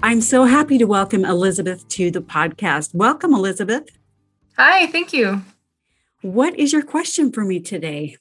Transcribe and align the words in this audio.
I'm 0.00 0.20
so 0.20 0.44
happy 0.44 0.78
to 0.78 0.84
welcome 0.84 1.24
Elizabeth 1.24 1.88
to 1.88 2.10
the 2.10 2.20
podcast. 2.20 2.94
Welcome, 2.94 3.34
Elizabeth. 3.34 3.88
Hi, 4.56 4.86
thank 4.86 5.12
you. 5.12 5.42
What 6.22 6.56
is 6.56 6.72
your 6.72 6.82
question 6.82 7.32
for 7.32 7.44
me 7.44 7.58
today? 7.58 8.16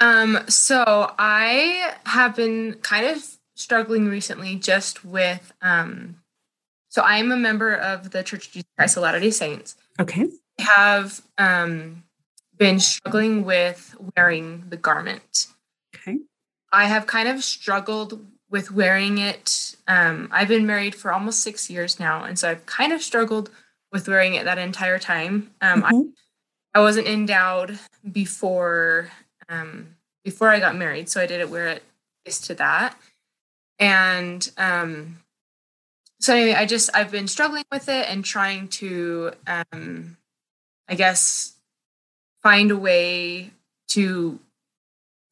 Um, 0.00 0.38
so 0.48 1.12
I 1.18 1.94
have 2.06 2.34
been 2.34 2.74
kind 2.80 3.06
of 3.06 3.22
struggling 3.54 4.08
recently 4.08 4.56
just 4.56 5.04
with 5.04 5.52
um 5.62 6.16
so 6.88 7.02
I 7.02 7.18
am 7.18 7.30
a 7.30 7.36
member 7.36 7.74
of 7.74 8.10
the 8.10 8.22
Church 8.22 8.46
of 8.46 8.52
Jesus 8.52 8.70
Christ 8.76 8.96
of 8.96 9.02
Latter-day 9.02 9.30
Saints. 9.30 9.76
Okay. 10.00 10.28
I 10.58 10.62
have 10.62 11.20
um 11.38 12.02
been 12.56 12.80
struggling 12.80 13.44
with 13.44 13.94
wearing 14.16 14.64
the 14.70 14.76
garment. 14.76 15.48
Okay. 15.94 16.18
I 16.72 16.86
have 16.86 17.06
kind 17.06 17.28
of 17.28 17.44
struggled 17.44 18.26
with 18.54 18.70
wearing 18.70 19.18
it. 19.18 19.74
Um, 19.88 20.28
I've 20.30 20.46
been 20.46 20.64
married 20.64 20.94
for 20.94 21.12
almost 21.12 21.42
six 21.42 21.68
years 21.68 21.98
now, 21.98 22.22
and 22.22 22.38
so 22.38 22.48
I've 22.48 22.64
kind 22.66 22.92
of 22.92 23.02
struggled 23.02 23.50
with 23.90 24.06
wearing 24.06 24.34
it 24.34 24.44
that 24.44 24.58
entire 24.58 25.00
time. 25.00 25.50
Um, 25.60 25.82
mm-hmm. 25.82 26.02
I, 26.72 26.78
I 26.78 26.80
wasn't 26.80 27.08
endowed 27.08 27.80
before 28.12 29.10
um, 29.48 29.96
before 30.22 30.50
I 30.50 30.60
got 30.60 30.76
married, 30.76 31.08
so 31.08 31.20
I 31.20 31.26
didn't 31.26 31.50
wear 31.50 31.66
it 31.66 31.82
to 32.32 32.54
that. 32.54 32.96
And 33.80 34.48
um, 34.56 35.18
so 36.20 36.32
anyway, 36.32 36.54
I 36.54 36.64
just 36.64 36.90
I've 36.94 37.10
been 37.10 37.26
struggling 37.26 37.64
with 37.72 37.88
it 37.88 38.08
and 38.08 38.24
trying 38.24 38.68
to, 38.68 39.32
um, 39.48 40.16
I 40.88 40.94
guess, 40.94 41.54
find 42.40 42.70
a 42.70 42.76
way 42.76 43.50
to 43.88 44.38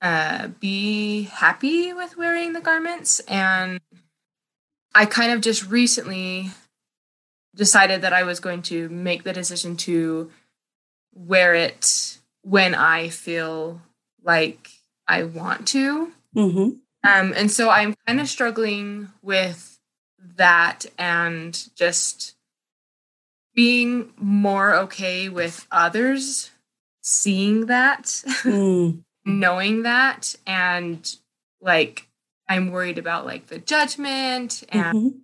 uh, 0.03 0.49
be 0.49 1.23
happy 1.23 1.93
with 1.93 2.17
wearing 2.17 2.53
the 2.53 2.61
garments. 2.61 3.21
And 3.21 3.81
I 4.95 5.07
kind 5.07 5.33
of 5.33 5.41
just 5.41 5.71
recently 5.71 6.51
decided 7.55 8.03
that 8.03 8.13
I 8.13 8.25
was 8.25 8.41
going 8.41 8.63
to 8.63 8.89
make 8.89 9.23
the 9.23 9.33
decision 9.33 9.77
to 9.79 10.31
wear 11.15 11.55
it 11.55 12.19
when 12.43 12.75
I 12.75 13.09
feel 13.11 13.81
like 14.25 14.71
I 15.07 15.23
want 15.23 15.69
to. 15.69 16.13
Mm-hmm. 16.35 16.71
Um, 17.05 17.35
and 17.37 17.51
so 17.51 17.71
I'm 17.71 17.95
kind 18.07 18.21
of 18.21 18.29
struggling 18.29 19.09
with 19.23 19.79
that 20.37 20.87
and 20.99 21.69
just 21.77 22.35
being 23.55 24.13
more 24.17 24.75
okay 24.75 25.29
with 25.29 25.67
others 25.71 26.51
seeing 27.03 27.67
that. 27.67 28.23
Mm. 28.43 29.05
Knowing 29.25 29.83
that 29.83 30.35
and 30.47 31.17
like 31.61 32.09
I'm 32.49 32.71
worried 32.71 32.99
about 32.99 33.25
like 33.25 33.47
the 33.47 33.59
judgment 33.59 34.63
and 34.69 34.97
mm-hmm. 34.97 35.19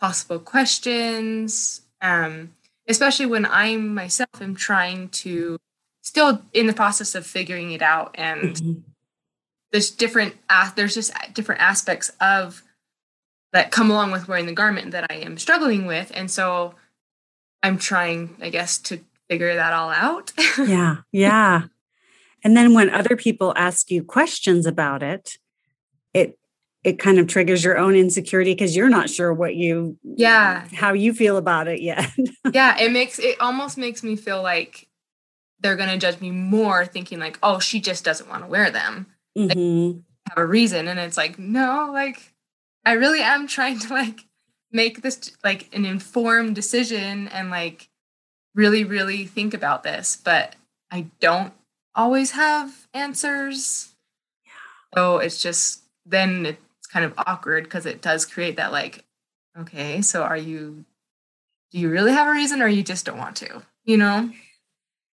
possible 0.00 0.38
questions. 0.38 1.82
Um, 2.00 2.52
especially 2.88 3.26
when 3.26 3.46
I 3.46 3.76
myself 3.76 4.40
am 4.40 4.54
trying 4.54 5.08
to 5.08 5.58
still 6.02 6.42
in 6.52 6.66
the 6.66 6.72
process 6.72 7.14
of 7.14 7.26
figuring 7.26 7.72
it 7.72 7.82
out 7.82 8.14
and 8.14 8.54
mm-hmm. 8.54 8.72
there's 9.72 9.90
different 9.90 10.36
uh, 10.48 10.70
there's 10.76 10.94
just 10.94 11.12
different 11.34 11.60
aspects 11.60 12.12
of 12.20 12.62
that 13.52 13.70
come 13.70 13.90
along 13.90 14.12
with 14.12 14.28
wearing 14.28 14.46
the 14.46 14.52
garment 14.52 14.92
that 14.92 15.10
I 15.10 15.16
am 15.16 15.38
struggling 15.38 15.86
with 15.86 16.12
and 16.14 16.30
so 16.30 16.74
I'm 17.62 17.78
trying 17.78 18.36
I 18.40 18.50
guess 18.50 18.78
to 18.78 19.00
figure 19.28 19.54
that 19.54 19.72
all 19.72 19.90
out. 19.90 20.32
yeah. 20.58 20.98
Yeah. 21.12 21.62
And 22.46 22.56
then 22.56 22.74
when 22.74 22.90
other 22.90 23.16
people 23.16 23.52
ask 23.56 23.90
you 23.90 24.04
questions 24.04 24.66
about 24.66 25.02
it, 25.02 25.36
it 26.14 26.38
it 26.84 27.00
kind 27.00 27.18
of 27.18 27.26
triggers 27.26 27.64
your 27.64 27.76
own 27.76 27.96
insecurity 27.96 28.52
because 28.52 28.76
you're 28.76 28.88
not 28.88 29.10
sure 29.10 29.34
what 29.34 29.56
you 29.56 29.98
yeah 30.04 30.68
how 30.72 30.92
you 30.92 31.12
feel 31.12 31.38
about 31.38 31.66
it 31.66 31.82
yet. 31.82 32.08
yeah, 32.52 32.78
it 32.78 32.92
makes 32.92 33.18
it 33.18 33.40
almost 33.40 33.76
makes 33.76 34.04
me 34.04 34.14
feel 34.14 34.44
like 34.44 34.86
they're 35.58 35.74
going 35.74 35.88
to 35.88 35.98
judge 35.98 36.20
me 36.20 36.30
more 36.30 36.86
thinking 36.86 37.18
like, 37.18 37.36
"Oh, 37.42 37.58
she 37.58 37.80
just 37.80 38.04
doesn't 38.04 38.28
want 38.28 38.44
to 38.44 38.48
wear 38.48 38.70
them." 38.70 39.06
Mm-hmm. 39.36 39.96
Like, 39.96 40.04
have 40.28 40.38
a 40.38 40.46
reason 40.46 40.86
and 40.86 41.00
it's 41.00 41.16
like, 41.16 41.40
"No, 41.40 41.90
like 41.92 42.32
I 42.84 42.92
really 42.92 43.22
am 43.22 43.48
trying 43.48 43.80
to 43.80 43.92
like 43.92 44.20
make 44.70 45.02
this 45.02 45.32
like 45.42 45.68
an 45.74 45.84
informed 45.84 46.54
decision 46.54 47.26
and 47.26 47.50
like 47.50 47.88
really 48.54 48.84
really 48.84 49.24
think 49.24 49.52
about 49.52 49.82
this, 49.82 50.16
but 50.22 50.54
I 50.92 51.06
don't 51.18 51.52
always 51.96 52.32
have 52.32 52.86
answers. 52.94 53.94
Yeah. 54.44 54.52
So 54.94 55.18
it's 55.18 55.42
just 55.42 55.82
then 56.04 56.46
it's 56.46 56.86
kind 56.86 57.04
of 57.04 57.14
awkward 57.16 57.64
because 57.64 57.86
it 57.86 58.02
does 58.02 58.24
create 58.24 58.56
that 58.58 58.70
like, 58.70 59.04
okay, 59.58 60.02
so 60.02 60.22
are 60.22 60.36
you 60.36 60.84
do 61.72 61.78
you 61.80 61.90
really 61.90 62.12
have 62.12 62.28
a 62.28 62.32
reason 62.32 62.62
or 62.62 62.68
you 62.68 62.82
just 62.82 63.06
don't 63.06 63.18
want 63.18 63.36
to? 63.36 63.62
You 63.84 63.96
know? 63.96 64.30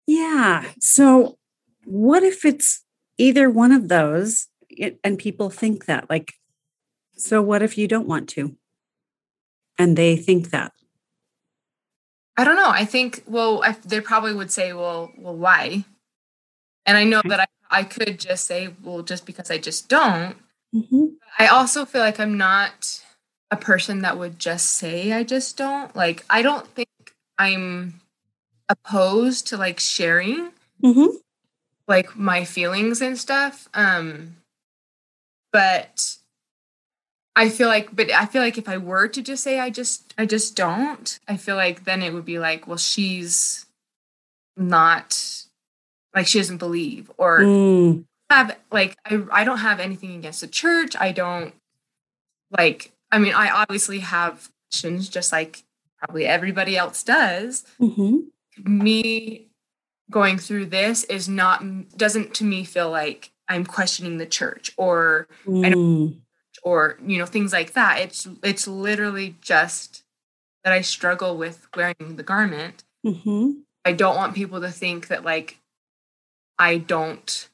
Yeah. 0.05 0.65
So 0.79 1.37
what 1.85 2.23
if 2.23 2.45
it's 2.45 2.83
either 3.17 3.49
one 3.49 3.71
of 3.71 3.87
those 3.87 4.47
and 5.03 5.17
people 5.17 5.49
think 5.49 5.85
that 5.85 6.09
like 6.09 6.33
so 7.15 7.41
what 7.41 7.61
if 7.61 7.77
you 7.77 7.87
don't 7.87 8.07
want 8.07 8.27
to? 8.29 8.55
And 9.79 9.97
they 9.97 10.15
think 10.15 10.51
that. 10.51 10.71
I 12.35 12.43
don't 12.43 12.55
know. 12.55 12.69
I 12.69 12.85
think 12.85 13.23
well, 13.27 13.63
I, 13.63 13.71
they 13.85 14.01
probably 14.01 14.33
would 14.33 14.51
say, 14.51 14.73
"Well, 14.73 15.11
well, 15.17 15.35
why?" 15.35 15.85
And 16.85 16.97
I 16.97 17.03
know 17.03 17.21
that 17.25 17.39
I, 17.39 17.47
I 17.79 17.83
could 17.83 18.19
just 18.19 18.45
say, 18.45 18.69
well, 18.83 19.01
just 19.01 19.25
because 19.25 19.49
I 19.49 19.57
just 19.57 19.89
don't. 19.89 20.35
Mm-hmm. 20.75 21.05
I 21.39 21.47
also 21.47 21.85
feel 21.85 22.01
like 22.01 22.19
I'm 22.19 22.37
not 22.37 23.01
a 23.51 23.55
person 23.55 24.01
that 24.01 24.17
would 24.17 24.39
just 24.39 24.71
say 24.71 25.13
I 25.13 25.23
just 25.23 25.57
don't. 25.57 25.95
Like, 25.95 26.25
I 26.29 26.41
don't 26.41 26.67
think 26.67 26.89
I'm 27.37 28.01
opposed 28.69 29.47
to 29.47 29.57
like 29.57 29.79
sharing 29.79 30.51
mm-hmm. 30.83 31.15
like 31.87 32.15
my 32.17 32.43
feelings 32.43 33.01
and 33.01 33.17
stuff. 33.17 33.69
Um, 33.73 34.37
but 35.51 36.17
I 37.35 37.49
feel 37.49 37.67
like, 37.67 37.95
but 37.95 38.11
I 38.11 38.25
feel 38.25 38.41
like 38.41 38.57
if 38.57 38.67
I 38.67 38.77
were 38.77 39.07
to 39.07 39.21
just 39.21 39.43
say 39.43 39.59
I 39.59 39.69
just, 39.69 40.13
I 40.17 40.25
just 40.25 40.55
don't, 40.55 41.19
I 41.27 41.37
feel 41.37 41.55
like 41.55 41.85
then 41.85 42.01
it 42.01 42.13
would 42.13 42.25
be 42.25 42.39
like, 42.39 42.67
well, 42.67 42.77
she's 42.77 43.65
not 44.57 45.42
like 46.15 46.27
she 46.27 46.39
doesn't 46.39 46.57
believe 46.57 47.11
or 47.17 47.39
mm. 47.39 48.05
have 48.29 48.57
like 48.71 48.97
I, 49.05 49.23
I 49.31 49.43
don't 49.43 49.59
have 49.59 49.79
anything 49.79 50.15
against 50.15 50.41
the 50.41 50.47
church 50.47 50.95
i 50.99 51.11
don't 51.11 51.53
like 52.57 52.91
i 53.11 53.19
mean 53.19 53.33
i 53.33 53.49
obviously 53.49 53.99
have 53.99 54.49
questions 54.69 55.09
just 55.09 55.31
like 55.31 55.63
probably 55.97 56.25
everybody 56.25 56.77
else 56.77 57.03
does 57.03 57.65
mm-hmm. 57.79 58.19
me 58.65 59.47
going 60.11 60.37
through 60.37 60.67
this 60.67 61.03
is 61.05 61.29
not 61.29 61.63
doesn't 61.97 62.33
to 62.35 62.43
me 62.43 62.63
feel 62.63 62.89
like 62.89 63.31
i'm 63.47 63.65
questioning 63.65 64.17
the 64.17 64.25
church 64.25 64.73
or 64.77 65.27
mm. 65.45 65.65
i 65.65 65.69
don't 65.69 66.21
or 66.63 66.97
you 67.05 67.17
know 67.17 67.25
things 67.25 67.51
like 67.51 67.73
that 67.73 67.99
it's 67.99 68.27
it's 68.43 68.67
literally 68.67 69.35
just 69.41 70.03
that 70.63 70.73
i 70.73 70.81
struggle 70.81 71.37
with 71.37 71.67
wearing 71.75 72.15
the 72.15 72.23
garment 72.23 72.83
mm-hmm. 73.05 73.51
i 73.85 73.91
don't 73.91 74.15
want 74.15 74.35
people 74.35 74.61
to 74.61 74.69
think 74.69 75.07
that 75.07 75.23
like 75.23 75.59
I 76.63 76.77
don't 76.77 77.49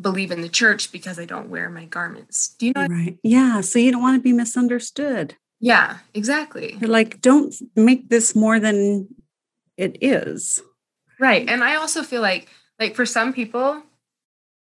believe 0.00 0.30
in 0.30 0.40
the 0.40 0.48
church 0.48 0.92
because 0.92 1.18
I 1.18 1.24
don't 1.24 1.50
wear 1.50 1.68
my 1.68 1.84
garments. 1.84 2.54
Do 2.58 2.66
you 2.66 2.72
know? 2.76 2.86
Right. 2.86 3.18
Yeah. 3.24 3.60
So 3.60 3.80
you 3.80 3.90
don't 3.90 4.02
want 4.02 4.16
to 4.16 4.22
be 4.22 4.32
misunderstood. 4.32 5.34
Yeah, 5.58 5.98
exactly. 6.14 6.78
You're 6.80 6.88
like, 6.88 7.20
don't 7.20 7.52
make 7.74 8.08
this 8.08 8.36
more 8.36 8.60
than 8.60 9.08
it 9.76 9.98
is. 10.00 10.62
Right. 11.18 11.48
And 11.48 11.64
I 11.64 11.74
also 11.74 12.02
feel 12.02 12.22
like, 12.22 12.48
like 12.78 12.94
for 12.94 13.04
some 13.04 13.32
people, 13.32 13.82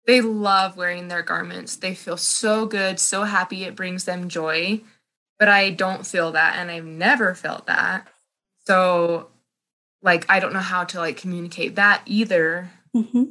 they 0.06 0.20
love 0.20 0.76
wearing 0.76 1.06
their 1.06 1.23
garments. 1.23 1.76
They 1.76 1.94
feel 1.94 2.17
so 2.17 2.67
good, 2.67 2.99
so 2.99 3.23
happy. 3.23 3.62
It 3.62 3.76
brings 3.76 4.05
them 4.05 4.29
joy. 4.29 4.81
But 5.38 5.49
I 5.49 5.70
don't 5.70 6.05
feel 6.05 6.32
that. 6.32 6.56
And 6.56 6.69
I've 6.70 6.85
never 6.85 7.35
felt 7.35 7.67
that. 7.69 8.09
So, 8.67 9.29
like, 10.03 10.26
I 10.29 10.41
don't 10.41 10.53
know 10.53 10.59
how 10.59 10.85
to 10.85 10.99
like 10.99 11.17
communicate 11.17 11.76
that 11.76 12.03
either. 12.06 12.70
Mm-hmm. 12.94 13.25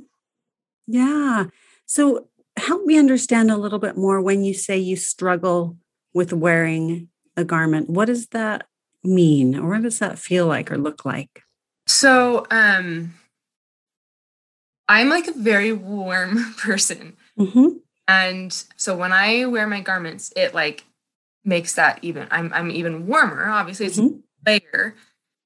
Yeah. 0.87 1.45
So 1.85 2.27
help 2.57 2.85
me 2.85 2.97
understand 2.97 3.51
a 3.51 3.57
little 3.57 3.79
bit 3.79 3.97
more 3.97 4.21
when 4.21 4.43
you 4.43 4.53
say 4.53 4.77
you 4.77 4.95
struggle 4.95 5.77
with 6.13 6.33
wearing 6.33 7.09
a 7.37 7.43
garment. 7.43 7.89
What 7.89 8.05
does 8.05 8.27
that 8.27 8.67
mean 9.03 9.57
or 9.57 9.69
what 9.69 9.83
does 9.83 9.99
that 9.99 10.19
feel 10.19 10.47
like 10.47 10.71
or 10.71 10.77
look 10.77 11.05
like? 11.05 11.43
So, 11.87 12.45
um, 12.51 13.13
I'm 14.91 15.07
like 15.07 15.27
a 15.27 15.33
very 15.33 15.71
warm 15.71 16.53
person. 16.57 17.15
Mm-hmm. 17.39 17.77
And 18.09 18.63
so 18.75 18.95
when 18.95 19.13
I 19.13 19.45
wear 19.45 19.65
my 19.65 19.79
garments, 19.79 20.33
it 20.35 20.53
like 20.53 20.83
makes 21.45 21.75
that 21.75 21.99
even 22.01 22.27
I'm 22.29 22.51
I'm 22.53 22.69
even 22.69 23.07
warmer. 23.07 23.49
Obviously, 23.49 23.85
it's 23.85 23.97
mm-hmm. 23.97 24.19
layer. 24.45 24.95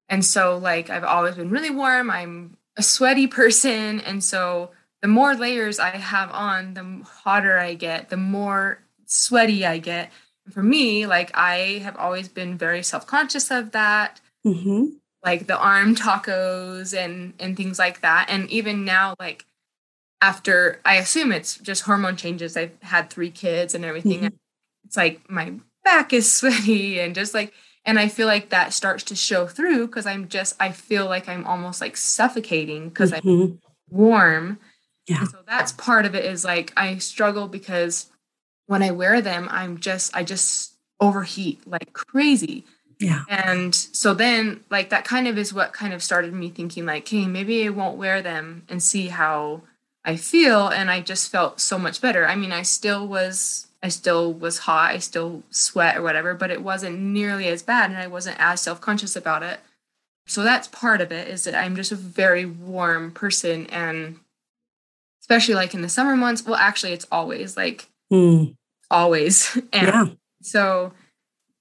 And 0.10 0.26
so 0.26 0.58
like 0.58 0.90
I've 0.90 1.04
always 1.04 1.36
been 1.36 1.52
really 1.52 1.70
warm. 1.70 2.10
I'm 2.10 2.58
a 2.76 2.82
sweaty 2.82 3.28
person. 3.40 4.02
And 4.02 4.24
so 4.24 4.72
the 5.02 5.08
more 5.08 5.36
layers 5.36 5.80
I 5.80 5.92
have 5.92 6.32
on, 6.32 6.74
the 6.74 7.06
hotter 7.06 7.60
I 7.60 7.74
get, 7.76 8.10
the 8.10 8.18
more 8.18 8.80
sweaty 9.06 9.66
I 9.66 9.78
get. 9.78 10.12
And 10.46 10.54
for 10.54 10.64
me, 10.64 11.06
like 11.06 11.32
I 11.36 11.80
have 11.84 11.96
always 11.98 12.28
been 12.28 12.58
very 12.58 12.84
self-conscious 12.84 13.52
of 13.52 13.72
that. 13.72 14.20
Mm-hmm. 14.46 14.86
Like 15.24 15.48
the 15.48 15.58
arm 15.58 15.96
tacos 15.96 16.96
and 16.96 17.34
and 17.40 17.58
things 17.58 17.80
like 17.80 18.02
that. 18.02 18.28
And 18.30 18.50
even 18.50 18.86
now, 18.86 19.16
like 19.20 19.46
after 20.22 20.80
I 20.86 20.96
assume 20.96 21.32
it's 21.32 21.58
just 21.58 21.84
hormone 21.84 22.16
changes. 22.16 22.56
I've 22.56 22.76
had 22.82 23.10
three 23.10 23.32
kids 23.32 23.76
and 23.76 23.84
everything. 23.84 24.20
Mm-hmm. 24.20 24.36
It's 24.86 24.98
like 24.98 25.30
my 25.30 25.54
back 25.84 26.14
is 26.14 26.32
sweaty 26.40 27.00
and 27.00 27.16
just 27.16 27.34
like 27.34 27.54
and 27.86 28.00
I 28.00 28.08
feel 28.08 28.28
like 28.28 28.50
that 28.50 28.74
starts 28.74 29.04
to 29.06 29.16
show 29.16 29.46
through 29.46 29.88
because 29.88 30.08
I'm 30.08 30.28
just 30.28 30.56
I 30.60 30.72
feel 30.72 31.06
like 31.06 31.30
I'm 31.30 31.46
almost 31.46 31.82
like 31.82 31.98
suffocating 31.98 32.90
because 32.90 33.12
mm-hmm. 33.12 33.30
I'm 33.30 33.60
warm. 33.90 34.60
Yeah. 35.08 35.20
And 35.20 35.30
so 35.30 35.40
that's 35.46 35.72
part 35.72 36.06
of 36.06 36.16
it 36.16 36.26
is 36.26 36.44
like 36.44 36.74
I 36.76 36.98
struggle 36.98 37.48
because 37.48 38.08
when 38.68 38.82
I 38.82 38.92
wear 38.92 39.22
them, 39.22 39.48
I'm 39.52 39.80
just 39.80 40.16
I 40.16 40.24
just 40.24 40.74
overheat 41.00 41.66
like 41.68 41.94
crazy. 41.94 42.66
Yeah. 43.00 43.24
And 43.30 43.76
so 43.76 44.14
then 44.14 44.64
like 44.70 44.90
that 44.90 45.06
kind 45.06 45.28
of 45.28 45.38
is 45.38 45.54
what 45.54 45.74
kind 45.74 45.94
of 45.94 46.02
started 46.02 46.34
me 46.34 46.50
thinking 46.50 46.86
like, 46.86 47.08
hey, 47.08 47.28
maybe 47.28 47.66
I 47.66 47.70
won't 47.70 47.98
wear 47.98 48.22
them 48.22 48.64
and 48.70 48.82
see 48.82 49.08
how 49.08 49.62
I 50.04 50.16
feel. 50.16 50.70
And 50.70 50.90
I 50.90 51.02
just 51.02 51.32
felt 51.32 51.60
so 51.60 51.78
much 51.78 52.02
better. 52.02 52.26
I 52.28 52.36
mean, 52.36 52.52
I 52.52 52.62
still 52.62 53.08
was 53.08 53.68
I 53.84 53.90
still 53.90 54.34
was 54.34 54.60
hot, 54.60 54.92
I 54.96 54.98
still 54.98 55.44
sweat 55.52 55.98
or 55.98 56.02
whatever, 56.02 56.34
but 56.34 56.50
it 56.50 56.64
wasn't 56.64 57.00
nearly 57.00 57.48
as 57.48 57.62
bad 57.62 57.92
and 57.92 58.00
I 58.00 58.08
wasn't 58.08 58.40
as 58.40 58.62
self-conscious 58.62 59.16
about 59.16 59.44
it. 59.44 59.60
So 60.26 60.42
that's 60.42 60.68
part 60.68 61.02
of 61.02 61.12
it 61.12 61.28
is 61.28 61.44
that 61.44 61.54
I'm 61.54 61.76
just 61.76 61.92
a 61.92 61.96
very 61.96 62.46
warm 62.46 63.12
person 63.12 63.68
and 63.68 64.20
especially 65.26 65.56
like 65.56 65.74
in 65.74 65.82
the 65.82 65.90
summer 65.90 66.16
months, 66.16 66.46
well 66.46 66.56
actually 66.56 66.94
it's 66.94 67.08
always 67.12 67.58
like 67.58 67.90
mm. 68.14 68.56
always. 68.92 69.58
And 69.74 69.88
yeah. 69.88 70.06
so 70.44 70.94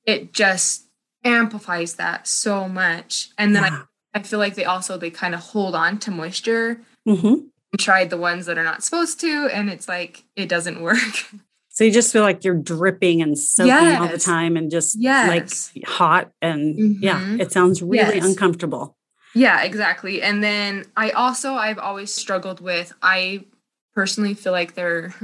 it 0.05 0.34
just 0.34 0.84
amplifies 1.25 1.94
that 1.94 2.28
so 2.28 2.69
much. 2.69 3.31
And 3.38 3.56
then 3.56 3.62
yeah. 3.62 3.82
I, 4.12 4.19
I 4.19 4.22
feel 4.22 4.38
like 4.38 4.55
they 4.55 4.66
also 4.66 4.99
they 4.99 5.11
kind 5.11 5.34
of 5.34 5.40
hold 5.40 5.75
on 5.75 5.99
to 6.00 6.11
moisture. 6.11 6.82
Mm-hmm. 7.08 7.46
Tried 7.78 8.11
the 8.11 8.19
ones 8.19 8.44
that 8.46 8.58
are 8.58 8.64
not 8.64 8.84
supposed 8.84 9.19
to, 9.20 9.49
and 9.52 9.69
it's 9.69 9.88
like 9.88 10.25
it 10.37 10.49
doesn't 10.49 10.81
work. 10.81 10.99
So 11.70 11.82
you 11.82 11.90
just 11.90 12.12
feel 12.12 12.22
like 12.22 12.44
you're 12.44 12.55
dripping 12.55 13.20
and 13.20 13.37
soaking 13.37 13.72
yes. 13.72 14.00
all 14.00 14.06
the 14.06 14.16
time 14.16 14.56
and 14.56 14.70
just 14.70 14.96
yes. 14.96 15.72
like 15.75 15.84
hot. 15.84 16.31
And 16.40 16.78
mm-hmm. 16.78 17.02
yeah, 17.02 17.37
it 17.40 17.50
sounds 17.50 17.82
really 17.82 18.19
yes. 18.19 18.25
uncomfortable. 18.25 18.96
Yeah, 19.34 19.61
exactly. 19.64 20.22
And 20.22 20.43
then 20.43 20.84
I 20.96 21.11
also, 21.11 21.55
I've 21.55 21.81
always 21.81 22.14
struggled 22.14 22.61
with, 22.61 22.93
I 23.02 23.46
personally 23.94 24.35
feel 24.35 24.52
like 24.52 24.75
they're 24.75 25.14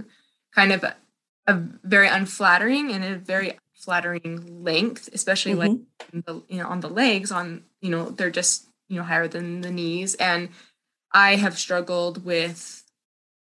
kind 0.55 0.73
of 0.73 0.85
a, 0.85 0.97
a 1.47 1.55
very 1.83 2.09
unflattering 2.09 2.91
and 2.93 3.05
a 3.05 3.17
very 3.17 3.59
flattering 3.75 4.63
length, 4.63 5.09
especially 5.13 5.53
mm-hmm. 5.53 5.79
like 6.13 6.25
the, 6.27 6.43
you 6.49 6.59
know, 6.59 6.69
on 6.69 6.81
the 6.81 6.89
legs, 6.89 7.33
on, 7.33 7.65
you 7.81 7.91
know, 7.91 8.11
they're 8.11 8.31
just, 8.31 8.67
you 8.89 8.97
know, 8.97 9.03
higher 9.03 9.29
than 9.29 9.63
the 9.63 9.71
knees. 9.71 10.15
And 10.17 10.51
I 11.13 11.37
have 11.37 11.59
struggled 11.59 12.25
with 12.25 12.85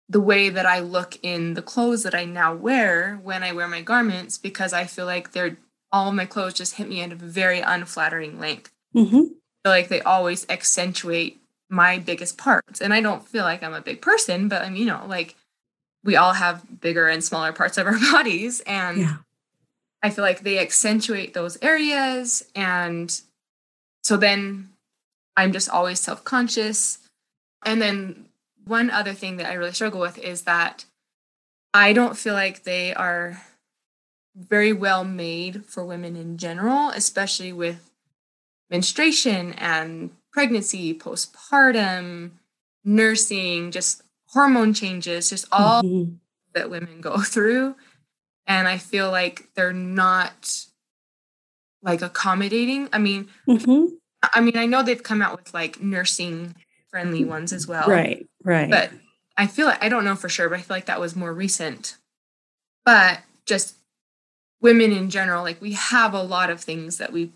the 0.08 0.20
way 0.20 0.50
that 0.50 0.66
I 0.66 0.80
look 0.80 1.18
in 1.22 1.54
the 1.54 1.62
clothes 1.62 2.02
that 2.02 2.14
I 2.14 2.24
now 2.24 2.54
wear 2.54 3.18
when 3.22 3.42
I 3.42 3.52
wear 3.52 3.68
my 3.68 3.80
garments 3.80 4.36
because 4.36 4.72
I 4.72 4.84
feel 4.84 5.06
like 5.06 5.32
they're 5.32 5.56
all 5.90 6.08
of 6.08 6.14
my 6.14 6.26
clothes 6.26 6.54
just 6.54 6.74
hit 6.74 6.88
me 6.88 7.00
at 7.02 7.12
a 7.12 7.16
very 7.16 7.60
unflattering 7.60 8.40
length. 8.40 8.72
Mm-hmm. 8.94 9.16
I 9.16 9.20
feel 9.20 9.32
like 9.64 9.88
they 9.88 10.02
always 10.02 10.44
accentuate 10.50 11.40
my 11.68 11.98
biggest 11.98 12.38
parts. 12.38 12.80
And 12.80 12.92
I 12.92 13.00
don't 13.00 13.26
feel 13.26 13.44
like 13.44 13.62
I'm 13.62 13.74
a 13.74 13.80
big 13.80 14.00
person, 14.00 14.48
but 14.48 14.62
I'm, 14.62 14.76
you 14.76 14.86
know, 14.86 15.04
like 15.06 15.34
we 16.04 16.16
all 16.16 16.34
have 16.34 16.80
bigger 16.80 17.08
and 17.08 17.24
smaller 17.24 17.52
parts 17.52 17.78
of 17.78 17.86
our 17.86 17.98
bodies. 18.12 18.60
And 18.66 18.98
yeah. 18.98 19.16
I 20.02 20.10
feel 20.10 20.24
like 20.24 20.40
they 20.40 20.58
accentuate 20.58 21.34
those 21.34 21.58
areas. 21.62 22.44
And 22.54 23.20
so 24.02 24.16
then 24.16 24.70
I'm 25.36 25.52
just 25.52 25.68
always 25.68 26.00
self 26.00 26.24
conscious. 26.24 26.98
And 27.64 27.80
then 27.80 28.26
one 28.66 28.90
other 28.90 29.14
thing 29.14 29.38
that 29.38 29.46
I 29.50 29.54
really 29.54 29.72
struggle 29.72 30.00
with 30.00 30.18
is 30.18 30.42
that 30.42 30.84
I 31.72 31.92
don't 31.92 32.16
feel 32.16 32.34
like 32.34 32.62
they 32.62 32.94
are 32.94 33.42
very 34.36 34.72
well 34.72 35.04
made 35.04 35.64
for 35.64 35.84
women 35.84 36.16
in 36.16 36.36
general, 36.38 36.90
especially 36.90 37.52
with 37.52 37.90
menstruation 38.70 39.52
and 39.54 40.10
pregnancy, 40.34 40.92
postpartum, 40.92 42.32
nursing, 42.84 43.70
just 43.70 44.02
hormone 44.26 44.74
changes, 44.74 45.30
just 45.30 45.46
all 45.52 45.82
mm-hmm. 45.82 46.14
that 46.52 46.68
women 46.68 47.00
go 47.00 47.18
through. 47.22 47.76
And 48.46 48.68
I 48.68 48.76
feel 48.76 49.10
like 49.10 49.48
they're 49.54 49.72
not 49.72 50.66
like 51.82 52.02
accommodating. 52.02 52.88
I 52.92 52.98
mean, 52.98 53.28
mm-hmm. 53.48 53.94
I 54.34 54.40
mean, 54.40 54.56
I 54.56 54.66
know 54.66 54.82
they've 54.82 55.02
come 55.02 55.22
out 55.22 55.36
with 55.36 55.54
like 55.54 55.80
nursing 55.80 56.54
friendly 56.90 57.24
ones 57.24 57.52
as 57.52 57.66
well. 57.66 57.88
Right, 57.88 58.26
right. 58.42 58.70
But 58.70 58.90
I 59.36 59.46
feel 59.46 59.66
like 59.66 59.82
I 59.82 59.88
don't 59.88 60.04
know 60.04 60.16
for 60.16 60.28
sure, 60.28 60.48
but 60.48 60.58
I 60.58 60.62
feel 60.62 60.76
like 60.76 60.86
that 60.86 61.00
was 61.00 61.14
more 61.16 61.32
recent. 61.32 61.96
But 62.84 63.20
just 63.46 63.76
women 64.60 64.92
in 64.92 65.10
general, 65.10 65.42
like 65.42 65.60
we 65.60 65.72
have 65.72 66.12
a 66.12 66.22
lot 66.22 66.50
of 66.50 66.60
things 66.60 66.98
that 66.98 67.12
we 67.12 67.30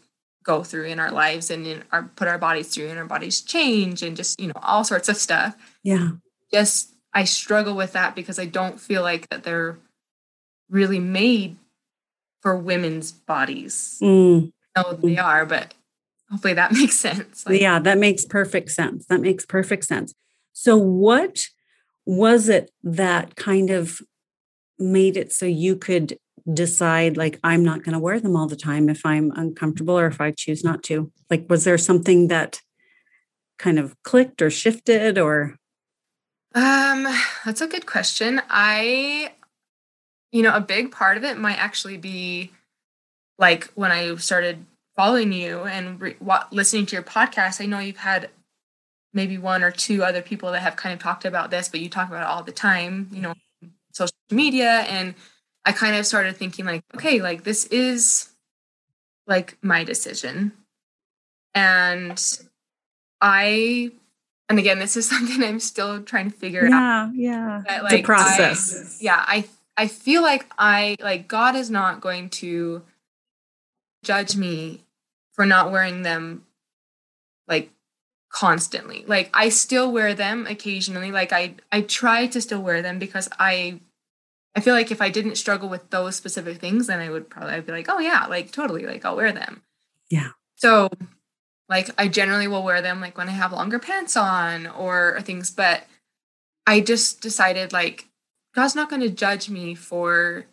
go 0.49 0.65
through 0.65 0.87
in 0.87 0.99
our 0.99 1.13
lives 1.13 1.51
and 1.51 1.67
in 1.67 1.85
our 1.93 2.05
put 2.17 2.27
our 2.27 2.39
bodies 2.39 2.69
through 2.69 2.89
and 2.89 2.99
our 2.99 3.05
bodies 3.05 3.43
change 3.43 4.03
and 4.03 4.17
just, 4.17 4.41
you 4.41 4.47
know, 4.47 4.55
all 4.63 4.83
sorts 4.83 5.09
of 5.11 5.17
stuff. 5.17 5.55
Yeah. 5.83 6.13
Just 6.53 6.95
I 7.13 7.25
struggle 7.25 7.77
with 7.77 7.93
that 7.93 8.15
because 8.17 8.39
I 8.39 8.47
don't 8.47 8.81
feel 8.81 9.03
like 9.03 9.29
that 9.29 9.45
they're 9.45 9.79
really 10.71 11.01
made 11.01 11.59
for 12.41 12.57
women's 12.57 13.13
bodies. 13.13 13.99
Mm. 14.03 14.53
No, 14.75 14.93
they 14.95 15.19
are, 15.19 15.45
but 15.45 15.75
hopefully 16.31 16.55
that 16.55 16.73
makes 16.81 16.97
sense. 16.97 17.45
Like, 17.47 17.61
yeah, 17.61 17.79
that 17.79 17.99
makes 17.99 18.25
perfect 18.25 18.71
sense. 18.71 19.05
That 19.07 19.21
makes 19.21 19.45
perfect 19.45 19.85
sense. 19.85 20.15
So, 20.55 20.79
what 20.79 21.47
was 22.07 22.49
it 22.49 22.71
that 22.83 23.37
kind 23.37 23.69
of 23.69 24.01
made 24.79 25.19
it 25.19 25.31
so 25.31 25.45
you 25.45 25.77
could 25.77 26.17
decide, 26.53 27.17
like, 27.17 27.39
I'm 27.45 27.65
not 27.65 27.83
going 27.83 27.93
to 27.93 27.99
wear 27.99 28.21
them 28.21 28.37
all 28.37 28.47
the 28.47 28.57
time 28.57 28.89
if 28.89 29.05
I'm 29.05 29.33
uncomfortable 29.37 29.99
or 29.99 30.07
if 30.07 30.21
I 30.21 30.31
choose 30.31 30.65
not 30.65 30.83
to? 30.85 31.13
Like, 31.31 31.49
was 31.49 31.65
there 31.65 31.79
something 31.79 32.29
that 32.29 32.61
kind 33.59 33.79
of 33.79 33.95
clicked 34.03 34.41
or 34.41 34.51
shifted 34.51 35.19
or? 35.19 35.57
Um, 36.55 37.07
that's 37.45 37.61
a 37.61 37.67
good 37.67 37.87
question. 37.87 38.41
I, 38.49 39.33
you 40.33 40.43
know, 40.43 40.55
a 40.55 40.61
big 40.61 40.91
part 40.91 41.17
of 41.17 41.25
it 41.25 41.39
might 41.39 41.59
actually 41.59 41.99
be 41.99 42.51
like 43.39 43.67
when 43.75 43.93
I 43.93 44.15
started 44.17 44.65
following 44.97 45.33
you 45.33 45.61
and 45.61 46.01
re- 46.01 46.17
listening 46.51 46.87
to 46.87 46.97
your 46.97 47.03
podcast, 47.03 47.61
I 47.61 47.67
know 47.67 47.79
you've 47.79 47.99
had 47.99 48.31
maybe 49.13 49.39
one 49.39 49.63
or 49.63 49.71
two 49.71 50.03
other 50.03 50.23
people 50.23 50.53
that 50.53 50.61
have 50.61 50.77
kind 50.77 50.93
of 50.93 50.99
talked 50.99 51.25
about 51.25 51.51
this, 51.51 51.69
but 51.69 51.81
you 51.81 51.89
talk 51.89 52.09
about 52.09 52.23
it 52.23 52.27
all 52.27 52.43
the 52.43 52.53
time, 52.53 53.09
you 53.13 53.21
know, 53.21 53.35
social 53.93 54.15
media. 54.31 54.81
And 54.89 55.15
I 55.69 55.73
kind 55.73 55.95
of 55.95 56.07
started 56.07 56.35
thinking, 56.35 56.65
like, 56.65 56.83
okay, 56.95 57.21
like 57.21 57.45
this 57.45 57.67
is 57.67 58.31
like 59.27 59.59
my 59.61 59.85
decision. 59.85 60.53
And 61.55 62.19
I, 63.21 63.91
and 64.49 64.59
again, 64.59 64.79
this 64.79 64.97
is 64.97 65.07
something 65.11 65.45
I'm 65.45 65.61
still 65.61 66.03
trying 66.03 66.31
to 66.31 66.37
figure 66.37 66.67
yeah, 66.67 67.03
out. 67.05 67.15
Yeah, 67.15 67.63
yeah. 67.67 67.83
Like, 67.83 67.91
the 67.91 68.03
process. 68.03 68.99
I, 68.99 69.05
yeah, 69.05 69.25
I 69.29 69.45
I 69.77 69.89
feel 69.89 70.23
like 70.23 70.47
I 70.59 70.97
like 71.03 71.29
God 71.29 71.55
is 71.55 71.69
not 71.69 72.01
going 72.01 72.31
to 72.31 72.81
judge 74.03 74.37
me 74.37 74.85
for 75.35 75.45
not 75.45 75.71
wearing 75.71 76.01
them 76.01 76.47
like 77.47 77.71
constantly. 78.33 79.05
Like 79.07 79.29
I 79.35 79.51
still 79.51 79.93
wear 79.93 80.15
them 80.15 80.47
occasionally. 80.47 81.13
Like 81.13 81.35
I 81.35 81.57
I 81.71 81.83
try 81.83 82.27
to 82.29 82.41
still 82.41 82.63
wear 82.63 82.81
them 82.81 82.99
because 82.99 83.29
I 83.39 83.81
I 84.55 84.61
feel 84.61 84.75
like 84.75 84.91
if 84.91 85.01
I 85.01 85.09
didn't 85.09 85.37
struggle 85.37 85.69
with 85.69 85.91
those 85.91 86.17
specific 86.17 86.59
things, 86.59 86.87
then 86.87 87.01
I 87.01 87.11
would 87.11 87.31
probably 87.31 87.55
I'd 87.55 87.67
be 87.67 87.73
like, 87.73 87.89
oh 87.89 87.99
yeah, 87.99 88.27
like 88.27 88.51
totally, 88.51 88.87
like 88.87 89.05
I'll 89.05 89.17
wear 89.17 89.33
them. 89.33 89.63
Yeah. 90.11 90.31
So 90.57 90.91
like 91.69 91.91
I 91.99 92.09
generally 92.09 92.49
will 92.49 92.65
wear 92.65 92.83
them 92.83 93.01
like 93.01 93.17
when 93.17 93.29
I 93.29 93.33
have 93.33 93.53
longer 93.53 93.79
pants 93.79 94.17
on 94.17 94.67
or, 94.67 95.21
things, 95.23 95.51
but 95.51 95.87
I 96.67 96.81
just 96.81 97.21
decided 97.21 97.73
like 97.73 98.09
God's 98.55 98.75
not 98.75 98.91
going 98.91 99.03
to 99.03 99.11
judge 99.11 99.49
me 99.49 99.75
for 99.75 100.47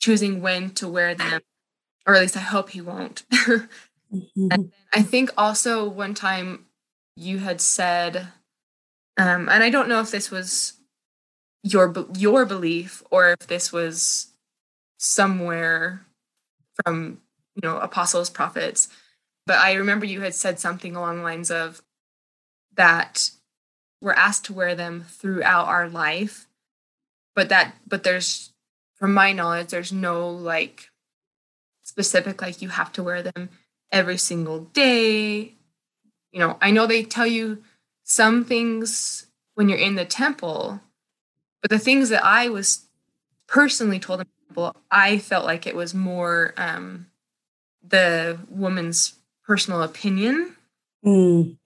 choosing 0.00 0.40
when 0.40 0.70
to 0.70 0.88
wear 0.88 1.14
them, 1.14 1.40
or 2.06 2.14
at 2.14 2.20
least 2.20 2.36
I 2.36 2.40
hope 2.40 2.70
He 2.70 2.80
won't. 2.80 3.24
Mm-hmm. 4.12 4.48
And 4.50 4.72
I 4.94 5.02
think 5.02 5.30
also 5.36 5.88
one 5.88 6.14
time 6.14 6.66
you 7.14 7.38
had 7.38 7.60
said, 7.60 8.28
um, 9.18 9.48
and 9.48 9.62
I 9.62 9.70
don't 9.70 9.88
know 9.88 10.00
if 10.00 10.10
this 10.10 10.30
was 10.30 10.77
your 11.62 11.94
your 12.16 12.44
belief 12.46 13.02
or 13.10 13.32
if 13.32 13.46
this 13.46 13.72
was 13.72 14.28
somewhere 14.98 16.06
from 16.84 17.20
you 17.54 17.68
know 17.68 17.78
apostles 17.78 18.30
prophets. 18.30 18.88
But 19.46 19.58
i 19.58 19.72
remember 19.72 20.04
you 20.06 20.20
had 20.20 20.34
said 20.34 20.60
something 20.60 20.94
along 20.94 21.18
the 21.18 21.22
lines 21.22 21.50
of 21.50 21.82
that 22.76 23.30
we're 24.00 24.12
asked 24.12 24.44
to 24.44 24.52
wear 24.52 24.74
them 24.74 25.04
throughout 25.08 25.66
our 25.66 25.88
life 25.88 26.46
but 27.34 27.48
that 27.48 27.74
but 27.86 28.02
there's 28.02 28.52
from 28.94 29.14
my 29.14 29.32
knowledge 29.32 29.68
there's 29.68 29.92
no 29.92 30.28
like 30.28 30.90
specific 31.82 32.42
like 32.42 32.60
you 32.60 32.68
have 32.68 32.92
to 32.92 33.02
wear 33.02 33.22
them 33.22 33.48
every 33.90 34.18
single 34.18 34.60
day. 34.60 35.54
You 36.32 36.40
know 36.40 36.58
i 36.60 36.70
know 36.70 36.86
they 36.86 37.02
tell 37.02 37.26
you 37.26 37.62
some 38.04 38.44
things 38.44 39.26
when 39.54 39.68
you're 39.68 39.78
in 39.78 39.94
the 39.94 40.04
temple 40.04 40.80
but 41.60 41.70
the 41.70 41.78
things 41.78 42.08
that 42.08 42.24
i 42.24 42.48
was 42.48 42.86
personally 43.46 43.98
told 43.98 44.24
i 44.90 45.18
felt 45.18 45.44
like 45.44 45.66
it 45.66 45.76
was 45.76 45.94
more 45.94 46.54
um 46.56 47.06
the 47.86 48.38
woman's 48.48 49.14
personal 49.46 49.82
opinion. 49.82 50.54
Mm. 51.04 51.56